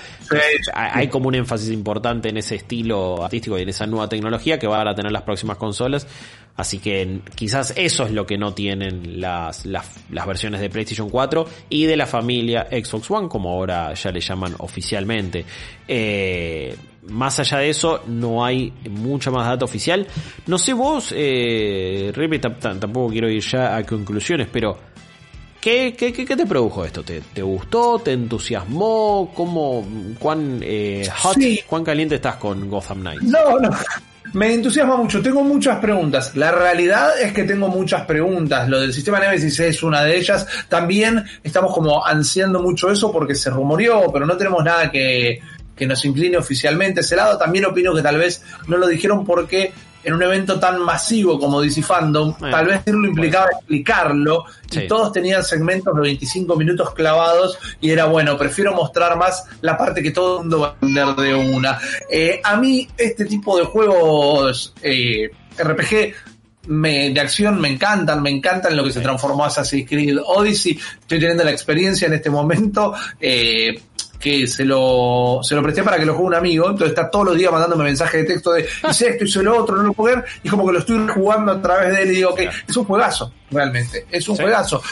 Hay 0.75 1.09
como 1.09 1.29
un 1.29 1.35
énfasis 1.37 1.71
importante 1.71 2.29
en 2.29 2.37
ese 2.37 2.57
estilo 2.57 3.25
artístico 3.25 3.59
y 3.59 3.63
en 3.63 3.71
esa 3.71 3.87
nueva 3.87 4.07
tecnología 4.07 4.59
que 4.59 4.67
van 4.67 4.87
a 4.87 4.95
tener 4.95 5.13
las 5.13 5.23
próximas 5.23 5.57
consolas. 5.57 6.07
Así 6.57 6.79
que 6.79 7.21
quizás 7.35 7.75
eso 7.77 8.05
es 8.05 8.13
lo 8.13 8.27
que 8.27 8.39
no 8.39 8.55
tienen 8.55 9.21
las, 9.21 9.67
las, 9.67 9.87
versiones 10.27 10.61
de 10.61 10.71
PlayStation 10.71 11.11
4 11.11 11.47
y 11.69 11.85
de 11.85 11.99
la 11.99 12.07
familia 12.07 12.67
Xbox 12.71 13.11
One, 13.11 13.29
como 13.29 13.51
ahora 13.51 13.93
ya 13.93 14.11
le 14.11 14.21
llaman 14.21 14.55
oficialmente. 14.59 15.45
Eh, 15.89 16.77
más 17.09 17.39
allá 17.39 17.59
de 17.59 17.71
eso, 17.71 18.03
no 18.07 18.45
hay 18.45 18.73
mucha 18.91 19.31
más 19.31 19.47
data 19.47 19.65
oficial. 19.65 20.07
No 20.47 20.59
sé 20.59 20.73
vos, 20.73 21.13
eh, 21.17 22.13
tampoco 22.61 23.11
quiero 23.11 23.31
ir 23.31 23.43
ya 23.43 23.77
a 23.77 23.85
conclusiones, 23.85 24.49
pero 24.51 24.77
¿qué, 25.61 25.95
qué, 25.97 26.13
qué, 26.13 26.37
te 26.37 26.47
produjo 26.47 26.85
esto? 26.85 27.03
¿Te, 27.03 27.21
¿Te, 27.21 27.43
gustó? 27.43 28.01
¿Te 28.01 28.13
entusiasmó? 28.13 29.31
¿Cómo, 29.35 29.87
cuán, 30.19 30.61
eh, 30.63 31.09
hot, 31.17 31.37
cuán 31.67 31.85
caliente 31.85 32.17
estás 32.17 32.37
con 32.37 32.69
Gotham 32.69 33.01
Knights? 33.01 33.25
No, 33.25 33.59
no. 33.59 33.71
Me 34.33 34.53
entusiasma 34.53 34.97
mucho, 34.97 35.23
tengo 35.23 35.43
muchas 35.45 35.79
preguntas. 35.79 36.35
La 36.35 36.51
realidad 36.51 37.19
es 37.23 37.33
que 37.33 37.45
tengo 37.45 37.69
muchas 37.69 38.05
preguntas. 38.05 38.69
Lo 38.69 38.81
del 38.81 38.93
sistema 38.93 39.21
Nemesis 39.21 39.59
es 39.61 39.83
una 39.83 40.03
de 40.03 40.17
ellas. 40.17 40.47
También 40.69 41.25
estamos 41.43 41.73
como 41.73 42.05
ansiando 42.05 42.61
mucho 42.61 42.91
eso 42.91 43.13
porque 43.13 43.35
se 43.35 43.51
rumoreó, 43.51 44.13
pero 44.13 44.27
no 44.27 44.37
tenemos 44.37 44.65
nada 44.65 44.91
que, 44.91 45.41
que 45.77 45.87
nos 45.87 46.05
incline 46.05 46.37
oficialmente 46.37 47.01
ese 47.01 47.17
lado. 47.17 47.39
También 47.39 47.67
opino 47.67 47.95
que 47.95 48.03
tal 48.03 48.19
vez 48.19 48.43
no 48.67 48.77
lo 48.77 48.89
dijeron 48.89 49.25
porque 49.25 49.73
en 50.07 50.15
un 50.15 50.23
evento 50.23 50.61
tan 50.61 50.81
masivo 50.83 51.37
como 51.37 51.61
DC 51.61 51.83
Fandom, 51.83 52.37
tal 52.39 52.67
vez 52.67 52.83
lo 52.87 53.09
implicaba 53.09 53.49
explicarlo, 53.51 54.45
y 54.71 54.87
todos 54.87 55.13
tenían 55.13 55.43
segmentos 55.43 55.93
de 55.97 56.01
25 56.01 56.55
minutos 56.55 56.95
clavados, 56.95 57.59
y 57.81 57.91
era 57.91 58.05
bueno, 58.05 58.39
prefiero 58.39 58.73
mostrar 58.73 59.19
más 59.19 59.45
la 59.63 59.77
parte 59.77 60.05
que 60.05 60.13
todo 60.13 60.37
el 60.37 60.43
mundo 60.43 60.61
va 60.61 60.69
a 60.69 60.73
entender 60.75 61.09
de 61.17 61.35
una. 61.35 61.81
Eh, 62.09 62.41
a 62.43 62.57
mí, 62.57 62.87
este 62.97 63.25
tipo 63.25 63.59
de 63.59 63.65
juegos 63.65 64.73
eh, 64.81 65.29
RPG 65.59 66.15
me, 66.69 67.11
de 67.11 67.21
acción 67.21 67.61
me 67.61 67.69
encantan, 67.69 68.23
me 68.23 68.31
encantan 68.31 68.77
lo 68.77 68.85
que 68.85 68.93
se 68.93 69.01
transformó 69.01 69.45
Assassin's 69.45 69.89
Creed 69.89 70.19
Odyssey. 70.25 70.79
Estoy 71.01 71.19
teniendo 71.19 71.43
la 71.43 71.51
experiencia 71.51 72.07
en 72.07 72.15
este 72.15 72.31
momento. 72.31 72.95
Eh, 73.21 73.75
que 74.19 74.47
se 74.47 74.65
lo, 74.65 75.41
se 75.43 75.55
lo 75.55 75.63
presté 75.63 75.83
para 75.83 75.99
que 75.99 76.05
lo 76.05 76.15
juegue 76.15 76.29
un 76.29 76.35
amigo, 76.35 76.65
entonces 76.71 76.91
está 76.91 77.11
todos 77.11 77.27
los 77.27 77.37
días 77.37 77.53
mandándome 77.53 77.85
mensajes 77.85 78.23
de 78.23 78.27
texto 78.27 78.53
de 78.53 78.67
hice 78.91 79.09
esto, 79.11 79.25
hice 79.25 79.43
lo 79.43 79.63
otro, 79.63 79.77
no 79.77 79.83
lo 79.85 79.93
puedo 79.93 80.17
ver, 80.17 80.25
y 80.43 80.49
como 80.49 80.67
que 80.67 80.73
lo 80.73 80.79
estoy 80.79 81.07
jugando 81.09 81.53
a 81.53 81.63
través 81.63 81.95
de 81.95 82.03
él 82.03 82.09
y 82.13 82.15
digo, 82.17 82.31
ok, 82.31 82.41
es 82.69 82.77
un 82.77 82.85
juegazo, 82.85 83.33
realmente, 83.51 84.07
es 84.11 84.29
un 84.29 84.37
juegazo. 84.37 84.83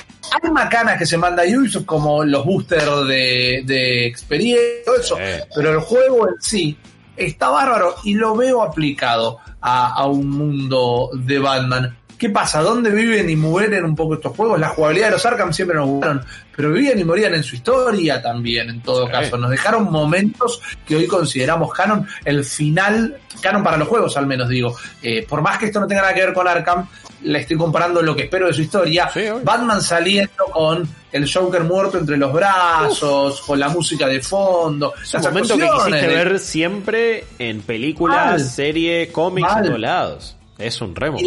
Hay 0.42 0.50
macanas 0.50 0.98
que 0.98 1.06
se 1.06 1.16
manda 1.16 1.42
a 1.42 1.46
Ubisoft 1.46 1.84
como 1.84 2.24
los 2.24 2.44
boosters 2.44 3.06
de, 3.06 3.62
de 3.64 4.06
experiencia, 4.06 4.84
todo 4.84 4.96
eso, 4.96 5.18
pero 5.54 5.70
el 5.70 5.80
juego 5.80 6.28
en 6.28 6.34
sí 6.40 6.76
está 7.16 7.48
bárbaro 7.48 7.94
y 8.04 8.14
lo 8.14 8.34
veo 8.34 8.62
aplicado 8.62 9.38
a, 9.60 9.94
a 9.94 10.06
un 10.06 10.28
mundo 10.28 11.10
de 11.14 11.38
Batman. 11.38 11.96
¿Qué 12.24 12.30
pasa? 12.30 12.62
¿Dónde 12.62 12.88
viven 12.88 13.28
y 13.28 13.36
mueren 13.36 13.84
un 13.84 13.94
poco 13.94 14.14
estos 14.14 14.34
juegos? 14.34 14.58
La 14.58 14.70
jugabilidad 14.70 15.08
de 15.08 15.12
los 15.12 15.26
Arkham 15.26 15.52
siempre 15.52 15.76
nos 15.76 15.86
gustaron, 15.86 16.24
pero 16.56 16.72
vivían 16.72 16.98
y 16.98 17.04
morían 17.04 17.34
en 17.34 17.42
su 17.42 17.56
historia 17.56 18.22
también, 18.22 18.70
en 18.70 18.80
todo 18.80 19.06
caso. 19.10 19.36
Nos 19.36 19.50
dejaron 19.50 19.92
momentos 19.92 20.62
que 20.86 20.96
hoy 20.96 21.06
consideramos 21.06 21.70
canon, 21.74 22.06
el 22.24 22.42
final, 22.42 23.18
canon 23.42 23.62
para 23.62 23.76
los 23.76 23.88
juegos 23.88 24.16
al 24.16 24.26
menos 24.26 24.48
digo. 24.48 24.74
Eh, 25.02 25.26
por 25.28 25.42
más 25.42 25.58
que 25.58 25.66
esto 25.66 25.80
no 25.80 25.86
tenga 25.86 26.00
nada 26.00 26.14
que 26.14 26.22
ver 26.22 26.32
con 26.32 26.48
Arkham, 26.48 26.88
le 27.24 27.40
estoy 27.40 27.58
comparando 27.58 28.00
lo 28.00 28.16
que 28.16 28.22
espero 28.22 28.46
de 28.46 28.54
su 28.54 28.62
historia. 28.62 29.10
Batman 29.42 29.82
saliendo 29.82 30.46
con 30.50 30.88
el 31.12 31.30
Joker 31.30 31.64
muerto 31.64 31.98
entre 31.98 32.16
los 32.16 32.32
brazos, 32.32 33.42
con 33.42 33.60
la 33.60 33.68
música 33.68 34.08
de 34.08 34.22
fondo. 34.22 34.94
Es 35.02 35.12
un 35.12 35.20
momento 35.24 35.58
que 35.58 35.68
quisiste 35.68 36.06
ver 36.06 36.38
siempre 36.38 37.26
en 37.38 37.60
películas, 37.60 38.54
series, 38.54 39.10
cómics, 39.10 39.50
en 39.58 39.64
todos 39.64 39.78
lados. 39.78 40.36
Es 40.56 40.80
un 40.80 40.96
remo 40.96 41.18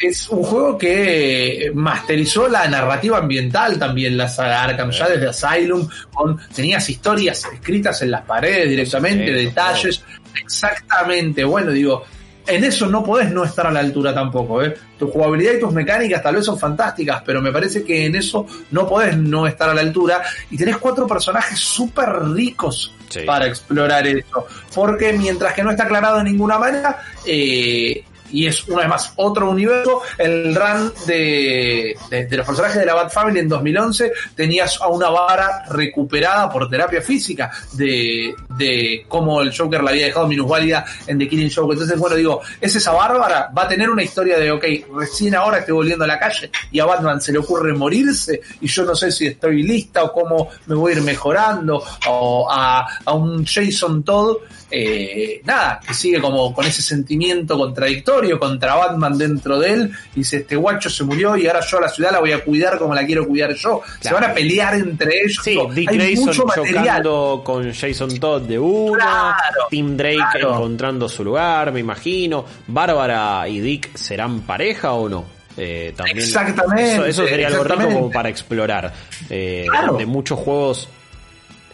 es 0.00 0.28
un 0.30 0.42
juego 0.42 0.78
que 0.78 1.70
masterizó 1.74 2.48
la 2.48 2.66
narrativa 2.68 3.18
ambiental 3.18 3.78
también, 3.78 4.16
la 4.16 4.28
saga 4.28 4.64
Arkham, 4.64 4.90
ya 4.90 5.08
desde 5.08 5.28
Asylum, 5.28 5.86
con, 6.12 6.38
tenías 6.54 6.88
historias 6.88 7.46
escritas 7.52 8.00
en 8.02 8.12
las 8.12 8.22
paredes 8.22 8.68
directamente, 8.70 9.30
detalles, 9.30 10.02
exactamente, 10.42 11.44
bueno, 11.44 11.70
digo, 11.70 12.04
en 12.46 12.64
eso 12.64 12.86
no 12.86 13.04
podés 13.04 13.30
no 13.30 13.44
estar 13.44 13.66
a 13.66 13.70
la 13.70 13.80
altura 13.80 14.14
tampoco, 14.14 14.62
¿eh? 14.62 14.74
Tu 14.98 15.08
jugabilidad 15.08 15.54
y 15.54 15.60
tus 15.60 15.72
mecánicas 15.72 16.22
tal 16.22 16.36
vez 16.36 16.44
son 16.44 16.58
fantásticas, 16.58 17.22
pero 17.24 17.40
me 17.40 17.52
parece 17.52 17.84
que 17.84 18.06
en 18.06 18.16
eso 18.16 18.46
no 18.70 18.88
podés 18.88 19.16
no 19.16 19.46
estar 19.46 19.68
a 19.68 19.74
la 19.74 19.82
altura 19.82 20.22
y 20.50 20.56
tenés 20.56 20.78
cuatro 20.78 21.06
personajes 21.06 21.58
súper 21.58 22.08
ricos 22.32 22.94
para 23.26 23.46
explorar 23.46 24.06
eso, 24.06 24.46
porque 24.74 25.12
mientras 25.12 25.52
que 25.52 25.62
no 25.62 25.70
está 25.70 25.84
aclarado 25.84 26.18
de 26.18 26.24
ninguna 26.24 26.58
manera, 26.58 27.02
eh, 27.26 28.04
y 28.32 28.46
es 28.46 28.66
una 28.68 28.80
vez 28.80 28.88
más 28.88 29.12
otro 29.16 29.50
universo. 29.50 30.02
El 30.18 30.54
run 30.54 30.92
de, 31.06 31.96
de, 32.10 32.36
los 32.36 32.46
personajes 32.46 32.78
de 32.78 32.86
la 32.86 32.94
Bat 32.94 33.12
Family 33.12 33.40
en 33.40 33.48
2011 33.48 34.12
tenías 34.34 34.80
a 34.80 34.88
una 34.88 35.08
vara 35.08 35.64
recuperada 35.68 36.50
por 36.50 36.68
terapia 36.68 37.02
física 37.02 37.50
de, 37.72 38.34
de 38.56 39.04
cómo 39.08 39.40
el 39.40 39.56
Joker 39.56 39.82
la 39.82 39.90
había 39.90 40.06
dejado 40.06 40.26
minusválida 40.26 40.84
en 41.06 41.18
The 41.18 41.28
Killing 41.28 41.50
Joke. 41.54 41.72
Entonces, 41.72 41.98
bueno, 41.98 42.16
digo, 42.16 42.40
es 42.60 42.74
esa 42.74 42.92
bárbara, 42.92 43.50
va 43.56 43.62
a 43.64 43.68
tener 43.68 43.90
una 43.90 44.02
historia 44.02 44.38
de, 44.38 44.50
ok, 44.50 44.64
recién 44.96 45.34
ahora 45.34 45.58
estoy 45.58 45.74
volviendo 45.74 46.04
a 46.04 46.08
la 46.08 46.18
calle 46.18 46.50
y 46.70 46.80
a 46.80 46.86
Batman 46.86 47.20
se 47.20 47.32
le 47.32 47.38
ocurre 47.38 47.72
morirse 47.72 48.40
y 48.60 48.66
yo 48.66 48.84
no 48.84 48.94
sé 48.94 49.10
si 49.10 49.26
estoy 49.26 49.62
lista 49.62 50.04
o 50.04 50.12
cómo 50.12 50.48
me 50.66 50.74
voy 50.74 50.92
a 50.92 50.96
ir 50.96 51.02
mejorando 51.02 51.82
o 52.08 52.48
a, 52.50 52.86
a 53.04 53.14
un 53.14 53.44
Jason 53.44 54.02
Todd 54.02 54.36
eh, 54.70 55.42
nada, 55.44 55.80
que 55.84 55.92
sigue 55.94 56.20
como 56.20 56.54
con 56.54 56.64
ese 56.64 56.80
sentimiento 56.80 57.58
contradictorio 57.58 58.19
contra 58.38 58.74
Batman 58.74 59.16
dentro 59.16 59.58
de 59.58 59.72
él, 59.72 59.92
y 60.14 60.20
dice, 60.20 60.38
este 60.38 60.56
guacho 60.56 60.90
se 60.90 61.04
murió 61.04 61.36
y 61.36 61.46
ahora 61.46 61.60
yo 61.60 61.78
a 61.78 61.82
la 61.82 61.88
ciudad 61.88 62.12
la 62.12 62.20
voy 62.20 62.32
a 62.32 62.44
cuidar 62.44 62.78
como 62.78 62.94
la 62.94 63.04
quiero 63.04 63.26
cuidar 63.26 63.54
yo. 63.54 63.82
Se 64.00 64.12
van 64.12 64.24
a 64.24 64.34
pelear 64.34 64.74
entre 64.74 65.22
ellos. 65.24 65.40
Sí, 65.42 65.58
Dick 65.74 65.92
Grayson 65.92 66.32
chocando 66.32 67.42
con 67.44 67.72
Jason 67.72 68.18
Todd 68.18 68.42
de 68.42 68.58
una, 68.58 69.36
Tim 69.70 69.96
Drake 69.96 70.40
encontrando 70.40 71.08
su 71.08 71.24
lugar, 71.24 71.72
me 71.72 71.80
imagino. 71.80 72.44
Bárbara 72.66 73.48
y 73.48 73.60
Dick 73.60 73.96
serán 73.96 74.40
pareja 74.40 74.92
o 74.92 75.08
no? 75.08 75.40
Eh, 75.56 75.92
también 75.96 76.18
exactamente. 76.18 77.10
Eso, 77.10 77.26
sería 77.26 77.48
algo 77.48 77.64
rico 77.64 77.88
como 77.92 78.10
para 78.10 78.28
explorar. 78.28 78.92
Eh, 79.28 79.66
De 79.98 80.06
muchos 80.06 80.38
juegos 80.38 80.88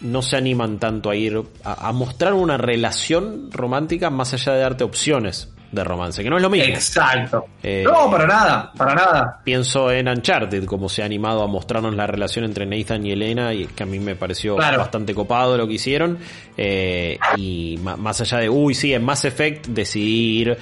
no 0.00 0.22
se 0.22 0.36
animan 0.36 0.78
tanto 0.78 1.10
a 1.10 1.16
ir 1.16 1.40
a, 1.64 1.92
mostrar 1.92 2.34
una 2.34 2.56
relación 2.56 3.50
romántica 3.50 4.10
más 4.10 4.34
allá 4.34 4.52
de 4.52 4.60
darte 4.60 4.84
opciones 4.84 5.48
de 5.76 5.84
romance, 5.84 6.22
que 6.22 6.30
no 6.30 6.36
es 6.36 6.42
lo 6.42 6.50
mismo. 6.50 6.74
Exacto. 6.74 7.46
Eh, 7.62 7.84
no, 7.84 8.10
para 8.10 8.26
nada, 8.26 8.72
para 8.76 8.94
nada. 8.94 9.40
Pienso 9.44 9.90
en 9.90 10.08
Uncharted, 10.08 10.64
como 10.64 10.88
se 10.88 11.02
ha 11.02 11.04
animado 11.04 11.42
a 11.42 11.46
mostrarnos 11.46 11.94
la 11.94 12.06
relación 12.06 12.44
entre 12.44 12.66
Nathan 12.66 13.06
y 13.06 13.12
Elena, 13.12 13.54
y 13.54 13.66
que 13.66 13.82
a 13.82 13.86
mí 13.86 14.00
me 14.00 14.16
pareció 14.16 14.56
bastante 14.56 15.14
copado 15.14 15.56
lo 15.56 15.68
que 15.68 15.74
hicieron. 15.74 16.18
Eh, 16.56 17.18
y 17.36 17.78
más 17.80 18.20
allá 18.20 18.38
de, 18.38 18.48
uy, 18.48 18.74
sí, 18.74 18.92
en 18.92 19.04
Mass 19.04 19.24
Effect 19.24 19.66
decidir, 19.68 20.56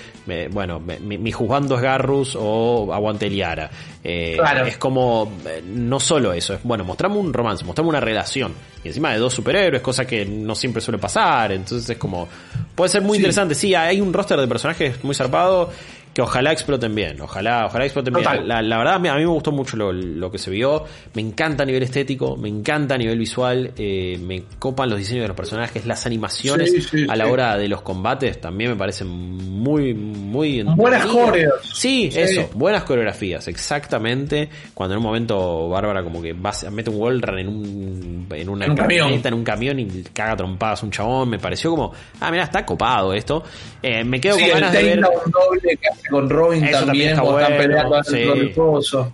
bueno, 0.51 0.81
mi, 0.81 1.33
juzgando 1.33 1.77
es 1.77 1.83
Garrus 1.83 2.37
o 2.39 2.93
aguante 2.93 3.31
Liara. 3.31 3.71
Eh, 4.07 4.37
es 4.67 4.77
como, 4.77 5.33
no 5.65 5.99
solo 5.99 6.35
eso, 6.35 6.53
es, 6.53 6.63
bueno, 6.63 6.85
mostramos 6.85 7.19
un 7.19 7.33
romance, 7.33 7.65
mostramos 7.65 7.91
una 7.91 8.01
relación. 8.01 8.53
Y 8.85 8.89
encima 8.89 9.13
de 9.13 9.19
dos 9.19 9.33
superhéroes, 9.33 9.81
cosa 9.81 10.07
que 10.07 10.27
no 10.27 10.55
siempre 10.55 10.83
suele 10.83 10.99
pasar. 10.99 11.53
Entonces 11.53 11.89
es 11.89 11.97
como, 11.97 12.29
puede 12.75 12.91
ser 12.91 13.01
muy 13.01 13.17
interesante. 13.17 13.55
Sí, 13.55 13.75
hay 13.75 14.03
un 14.03 14.13
roster 14.13 14.39
de 14.39 14.47
personajes 14.47 15.03
muy 15.03 15.15
zarpado 15.15 15.71
que 16.15 16.23
ojalá 16.23 16.53
exploten 16.53 16.95
bien, 16.95 17.21
ojalá, 17.21 17.67
ojalá 17.67 17.85
exploten 17.85 18.15
bien. 18.15 18.49
La, 18.49 18.79
verdad, 18.79 18.95
a 18.95 18.99
mí, 19.01 19.09
me 19.11 19.27
gustó 19.27 19.51
mucho 19.51 19.77
lo, 19.77 20.31
que 20.31 20.39
se 20.39 20.51
vio, 20.51 20.85
me 21.13 21.21
encanta 21.21 21.65
a 21.65 21.67
nivel 21.67 21.83
estético, 21.83 22.37
me 22.37 22.49
encanta 22.49 22.95
a 22.95 22.99
nivel 22.99 23.19
visual, 23.19 23.73
eh, 23.77 24.17
me 24.23 24.45
copan 24.61 24.89
los 24.89 24.99
diseños 24.99 25.23
de 25.23 25.29
los 25.29 25.37
personajes, 25.37 25.85
las 25.87 26.07
animaciones 26.07 26.73
a 27.09 27.17
la 27.17 27.27
hora 27.27 27.59
de 27.59 27.67
los 27.67 27.83
combates 27.83 28.41
también 28.41 28.71
me 28.71 28.77
parecen 28.77 29.09
muy, 29.09 29.93
muy... 29.93 30.63
Buenas 30.63 31.05
coreografías. 31.07 31.77
Sí, 31.77 32.11
eso, 32.15 32.49
buenas 32.55 32.85
coreografías, 32.85 33.49
exactamente. 33.49 34.49
Cuando 34.73 34.95
en 34.95 34.99
un 34.99 35.05
momento 35.05 35.69
Bárbara 35.69 36.05
como 36.05 36.23
que 36.23 36.33
va, 36.33 36.53
mete 36.71 36.91
un 36.91 37.01
wall 37.01 37.21
run 37.21 37.39
en 37.41 37.49
un, 37.49 38.29
en 38.31 38.49
una 38.49 38.67
un 38.67 38.77
camión. 38.77 39.21
en 39.25 39.35
un 39.35 39.45
camión 39.45 39.81
y 39.81 40.05
caga 40.13 40.37
trompadas 40.37 40.83
un 40.85 40.93
chabón, 40.93 41.31
me 41.31 41.41
pareció 41.41 41.71
como, 41.71 41.93
ah, 42.21 42.31
mira, 42.31 42.45
está 42.45 42.65
copado 42.65 43.13
esto. 43.13 43.43
Eh, 43.83 44.05
me 44.05 44.21
quedo 44.21 44.39
con 44.39 44.49
ganas 44.49 44.73
de 44.73 44.83
ver... 44.83 45.01
Doble 45.01 45.79
con 46.11 46.29
Robin 46.29 46.71
también, 46.71 47.17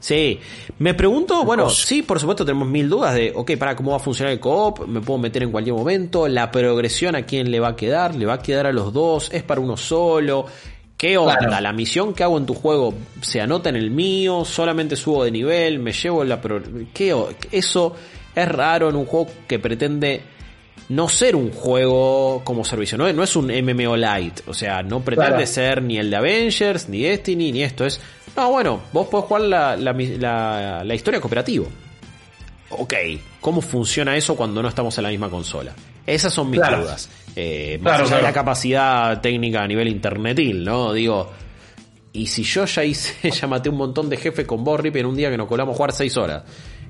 sí. 0.00 0.40
me 0.78 0.94
pregunto, 0.94 1.44
bueno, 1.44 1.70
sí, 1.70 2.02
por 2.02 2.18
supuesto 2.18 2.44
tenemos 2.44 2.68
mil 2.68 2.88
dudas 2.88 3.14
de, 3.14 3.32
ok, 3.34 3.52
para 3.56 3.76
cómo 3.76 3.92
va 3.92 3.98
a 3.98 4.00
funcionar 4.00 4.32
el 4.32 4.40
co-op, 4.40 4.86
me 4.86 5.00
puedo 5.00 5.18
meter 5.18 5.42
en 5.42 5.52
cualquier 5.52 5.76
momento, 5.76 6.26
la 6.28 6.50
progresión 6.50 7.14
a 7.14 7.22
quién 7.22 7.50
le 7.50 7.60
va 7.60 7.68
a 7.68 7.76
quedar, 7.76 8.14
le 8.14 8.26
va 8.26 8.34
a 8.34 8.42
quedar 8.42 8.66
a 8.66 8.72
los 8.72 8.92
dos, 8.92 9.30
es 9.32 9.42
para 9.42 9.60
uno 9.60 9.76
solo. 9.76 10.46
¿Qué 10.96 11.16
onda? 11.16 11.62
¿La 11.62 11.72
misión 11.72 12.12
que 12.12 12.24
hago 12.24 12.36
en 12.36 12.44
tu 12.44 12.52
juego 12.52 12.92
se 13.22 13.40
anota 13.40 13.70
en 13.70 13.76
el 13.76 13.90
mío? 13.90 14.44
¿Solamente 14.44 14.96
subo 14.96 15.24
de 15.24 15.30
nivel? 15.30 15.78
¿Me 15.78 15.92
llevo 15.92 16.24
la... 16.24 16.42
Pro 16.42 16.60
¿Qué? 16.92 17.16
Eso 17.50 17.94
es 18.34 18.46
raro 18.46 18.90
en 18.90 18.96
un 18.96 19.06
juego 19.06 19.28
que 19.48 19.58
pretende 19.58 20.20
no 20.90 21.08
ser 21.08 21.36
un 21.36 21.52
juego 21.52 22.42
como 22.42 22.64
servicio, 22.64 22.98
no, 22.98 23.10
no 23.12 23.22
es 23.22 23.36
un 23.36 23.46
MMO 23.46 23.96
light, 23.96 24.40
o 24.48 24.52
sea, 24.52 24.82
no 24.82 25.00
pretende 25.00 25.46
ser 25.46 25.82
ni 25.82 25.98
el 25.98 26.10
de 26.10 26.16
Avengers, 26.16 26.88
ni 26.88 27.02
Destiny, 27.02 27.52
ni 27.52 27.62
esto, 27.62 27.86
es, 27.86 28.00
no, 28.36 28.50
bueno, 28.50 28.80
vos 28.92 29.06
podés 29.06 29.26
jugar 29.26 29.42
la, 29.42 29.76
la, 29.76 30.84
la, 30.84 30.94
historia 30.94 31.20
cooperativo. 31.20 31.68
Ok, 32.70 32.94
¿cómo 33.40 33.60
funciona 33.60 34.16
eso 34.16 34.36
cuando 34.36 34.60
no 34.62 34.68
estamos 34.68 34.98
en 34.98 35.04
la 35.04 35.10
misma 35.10 35.30
consola? 35.30 35.72
Esas 36.04 36.32
son 36.32 36.50
mis 36.50 36.60
dudas. 36.60 37.08
Eh, 37.36 37.78
más 37.80 38.00
allá 38.00 38.16
de 38.16 38.22
la 38.22 38.32
capacidad 38.32 39.20
técnica 39.20 39.62
a 39.62 39.68
nivel 39.68 39.86
internetil, 39.86 40.64
¿no? 40.64 40.92
Digo, 40.92 41.30
y 42.12 42.26
si 42.26 42.42
yo 42.42 42.64
ya 42.64 42.82
hice, 42.82 43.30
ya 43.40 43.46
maté 43.46 43.68
un 43.68 43.76
montón 43.76 44.08
de 44.08 44.16
jefes 44.16 44.44
con 44.44 44.64
vos, 44.64 44.80
en 44.84 45.06
un 45.06 45.14
día 45.14 45.30
que 45.30 45.36
nos 45.36 45.46
colamos 45.46 45.74
a 45.74 45.76
jugar 45.76 45.92
6 45.92 46.16
horas, 46.16 46.42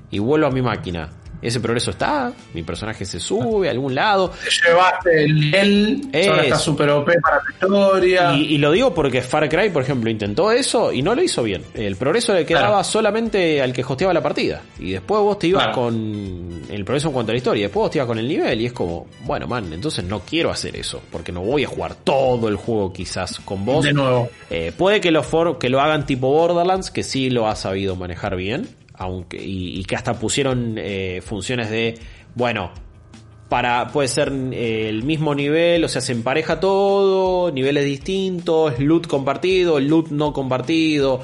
y 0.09 0.17
vuelvo 0.17 0.47
a 0.47 0.51
mi 0.51 0.63
máquina, 0.63 1.20
ese 1.41 1.59
progreso 1.59 1.91
está, 1.91 2.31
mi 2.53 2.63
personaje 2.63 3.05
se 3.05 3.19
sube 3.19 3.67
a 3.67 3.71
algún 3.71 3.95
lado. 3.95 4.31
Te 4.43 4.49
llevaste 4.49 5.23
el 5.23 5.55
él, 5.55 6.09
está 6.13 6.57
super 6.57 6.89
OP 6.89 7.09
para 7.21 7.37
la 7.37 7.51
historia. 7.51 8.33
Y, 8.33 8.57
lo 8.57 8.71
digo 8.71 8.93
porque 8.93 9.21
Far 9.21 9.49
Cry, 9.49 9.69
por 9.69 9.83
ejemplo, 9.83 10.09
intentó 10.09 10.51
eso 10.51 10.91
y 10.91 11.01
no 11.01 11.15
lo 11.15 11.23
hizo 11.23 11.43
bien. 11.43 11.63
El 11.73 11.95
progreso 11.95 12.33
le 12.33 12.45
quedaba 12.45 12.83
solamente 12.83 13.61
al 13.61 13.73
que 13.73 13.83
hosteaba 13.83 14.13
la 14.13 14.21
partida. 14.21 14.61
Y 14.79 14.91
después 14.91 15.21
vos 15.21 15.39
te 15.39 15.47
ibas 15.47 15.69
con 15.69 16.63
el 16.69 16.85
progreso 16.85 17.07
en 17.07 17.13
cuanto 17.13 17.31
a 17.31 17.33
la 17.33 17.37
historia. 17.37 17.61
Y 17.61 17.63
después 17.63 17.81
vos 17.83 17.91
te 17.91 17.97
ibas 17.97 18.07
con 18.07 18.19
el 18.19 18.27
nivel. 18.27 18.61
Y 18.61 18.65
es 18.67 18.73
como, 18.73 19.07
bueno, 19.23 19.47
man, 19.47 19.71
entonces 19.73 20.03
no 20.03 20.19
quiero 20.21 20.51
hacer 20.51 20.75
eso. 20.75 21.01
Porque 21.11 21.31
no 21.31 21.41
voy 21.41 21.63
a 21.63 21.67
jugar 21.67 21.95
todo 21.95 22.47
el 22.47 22.55
juego 22.55 22.93
quizás 22.93 23.39
con 23.39 23.65
vos. 23.65 23.83
De 23.83 23.93
nuevo. 23.93 24.29
Eh, 24.49 24.71
puede 24.77 25.01
que 25.01 25.11
lo, 25.11 25.23
que 25.57 25.69
lo 25.69 25.81
hagan 25.81 26.05
tipo 26.05 26.29
Borderlands, 26.29 26.91
que 26.91 27.03
sí 27.03 27.29
lo 27.29 27.47
ha 27.47 27.55
sabido 27.55 27.95
manejar 27.95 28.35
bien 28.35 28.80
aunque 29.01 29.37
y, 29.41 29.83
que 29.85 29.95
hasta 29.95 30.13
pusieron 30.13 30.75
eh, 30.77 31.21
funciones 31.23 31.69
de 31.69 31.97
bueno 32.35 32.71
para 33.49 33.87
puede 33.87 34.07
ser 34.07 34.31
eh, 34.51 34.87
el 34.87 35.03
mismo 35.03 35.35
nivel 35.35 35.83
o 35.83 35.87
sea 35.87 36.01
se 36.01 36.13
empareja 36.13 36.59
todo 36.59 37.51
niveles 37.51 37.85
distintos 37.85 38.79
loot 38.79 39.07
compartido 39.07 39.79
loot 39.79 40.09
no 40.09 40.33
compartido 40.33 41.21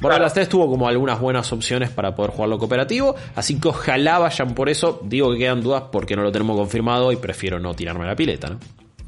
Borderlands 0.00 0.34
3 0.34 0.48
tuvo 0.48 0.68
como 0.68 0.88
algunas 0.88 1.20
buenas 1.20 1.52
opciones 1.52 1.88
para 1.88 2.14
poder 2.16 2.32
jugarlo 2.32 2.58
cooperativo, 2.58 3.14
así 3.36 3.60
que 3.60 3.68
ojalá 3.68 4.18
vayan 4.18 4.52
por 4.52 4.68
eso. 4.68 5.00
Digo 5.04 5.30
que 5.32 5.38
quedan 5.38 5.62
dudas 5.62 5.84
porque 5.92 6.16
no 6.16 6.22
lo 6.22 6.32
tenemos 6.32 6.56
confirmado 6.56 7.12
y 7.12 7.16
prefiero 7.16 7.60
no 7.60 7.74
tirarme 7.74 8.04
la 8.04 8.16
pileta, 8.16 8.50
¿no? 8.50 8.58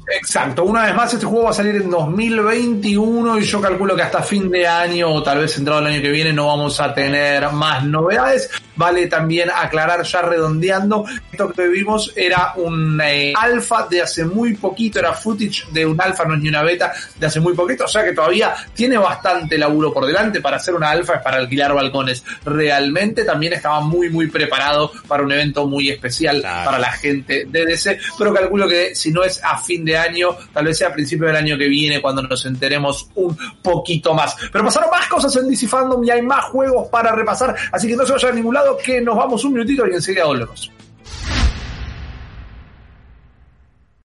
Exacto, 0.09 0.63
una 0.63 0.85
vez 0.85 0.95
más 0.95 1.13
este 1.13 1.25
juego 1.25 1.45
va 1.45 1.49
a 1.49 1.53
salir 1.53 1.75
en 1.75 1.89
2021 1.89 3.39
y 3.39 3.43
yo 3.43 3.59
calculo 3.59 3.93
que 3.93 4.03
hasta 4.03 4.23
fin 4.23 4.49
de 4.49 4.65
año 4.65 5.09
o 5.13 5.21
tal 5.21 5.39
vez 5.39 5.57
entrado 5.57 5.81
el 5.81 5.87
año 5.87 6.01
que 6.01 6.11
viene 6.11 6.31
no 6.31 6.47
vamos 6.47 6.79
a 6.79 6.93
tener 6.93 7.51
más 7.51 7.83
novedades. 7.83 8.49
Vale 8.77 9.07
también 9.07 9.49
aclarar 9.53 10.03
ya 10.03 10.21
redondeando, 10.21 11.03
esto 11.31 11.51
que 11.51 11.67
vimos 11.67 12.13
era 12.15 12.53
un 12.57 13.01
eh, 13.03 13.33
alfa 13.35 13.87
de 13.89 14.03
hace 14.03 14.23
muy 14.23 14.53
poquito, 14.53 14.99
era 14.99 15.13
footage 15.13 15.65
de 15.71 15.83
un 15.83 15.99
alfa, 15.99 16.25
no 16.25 16.35
es 16.35 16.41
ni 16.41 16.49
una 16.49 16.61
beta, 16.61 16.93
de 17.15 17.25
hace 17.25 17.39
muy 17.39 17.55
poquito, 17.55 17.85
o 17.85 17.87
sea 17.87 18.05
que 18.05 18.13
todavía 18.13 18.53
tiene 18.75 18.97
bastante 18.97 19.57
laburo 19.57 19.91
por 19.91 20.05
delante 20.05 20.41
para 20.41 20.57
hacer 20.57 20.75
una 20.75 20.91
alfa, 20.91 21.15
es 21.15 21.21
para 21.23 21.37
alquilar 21.37 21.73
balcones. 21.73 22.23
Realmente 22.45 23.23
también 23.25 23.53
estaba 23.53 23.81
muy 23.81 24.09
muy 24.09 24.27
preparado 24.27 24.91
para 25.07 25.23
un 25.23 25.31
evento 25.31 25.65
muy 25.65 25.89
especial 25.89 26.41
para 26.41 26.77
la 26.77 26.91
gente 26.91 27.45
de 27.45 27.65
DC, 27.65 27.97
pero 28.17 28.31
calculo 28.31 28.69
que 28.69 28.93
si 28.93 29.11
no 29.11 29.23
es 29.23 29.43
a 29.43 29.57
fin 29.57 29.83
de 29.83 29.96
año, 29.97 30.35
tal 30.53 30.65
vez 30.65 30.77
sea 30.77 30.89
a 30.89 30.93
principio 30.93 31.27
del 31.27 31.35
año 31.35 31.57
que 31.57 31.67
viene 31.67 32.01
cuando 32.01 32.21
nos 32.21 32.45
enteremos 32.45 33.09
un 33.15 33.37
poquito 33.61 34.13
más. 34.13 34.35
Pero 34.51 34.63
pasaron 34.63 34.89
más 34.89 35.07
cosas 35.07 35.35
en 35.37 35.47
DC 35.47 35.67
Fandom 35.67 36.03
y 36.03 36.09
hay 36.09 36.21
más 36.21 36.45
juegos 36.45 36.87
para 36.89 37.13
repasar, 37.13 37.55
así 37.71 37.87
que 37.87 37.95
no 37.95 38.05
se 38.05 38.13
vayan 38.13 38.31
a 38.31 38.35
ningún 38.35 38.53
lado 38.53 38.77
que 38.77 39.01
nos 39.01 39.15
vamos 39.15 39.43
un 39.43 39.53
minutito 39.53 39.87
y 39.87 39.93
enseguida 39.93 40.25
volvemos. 40.25 40.71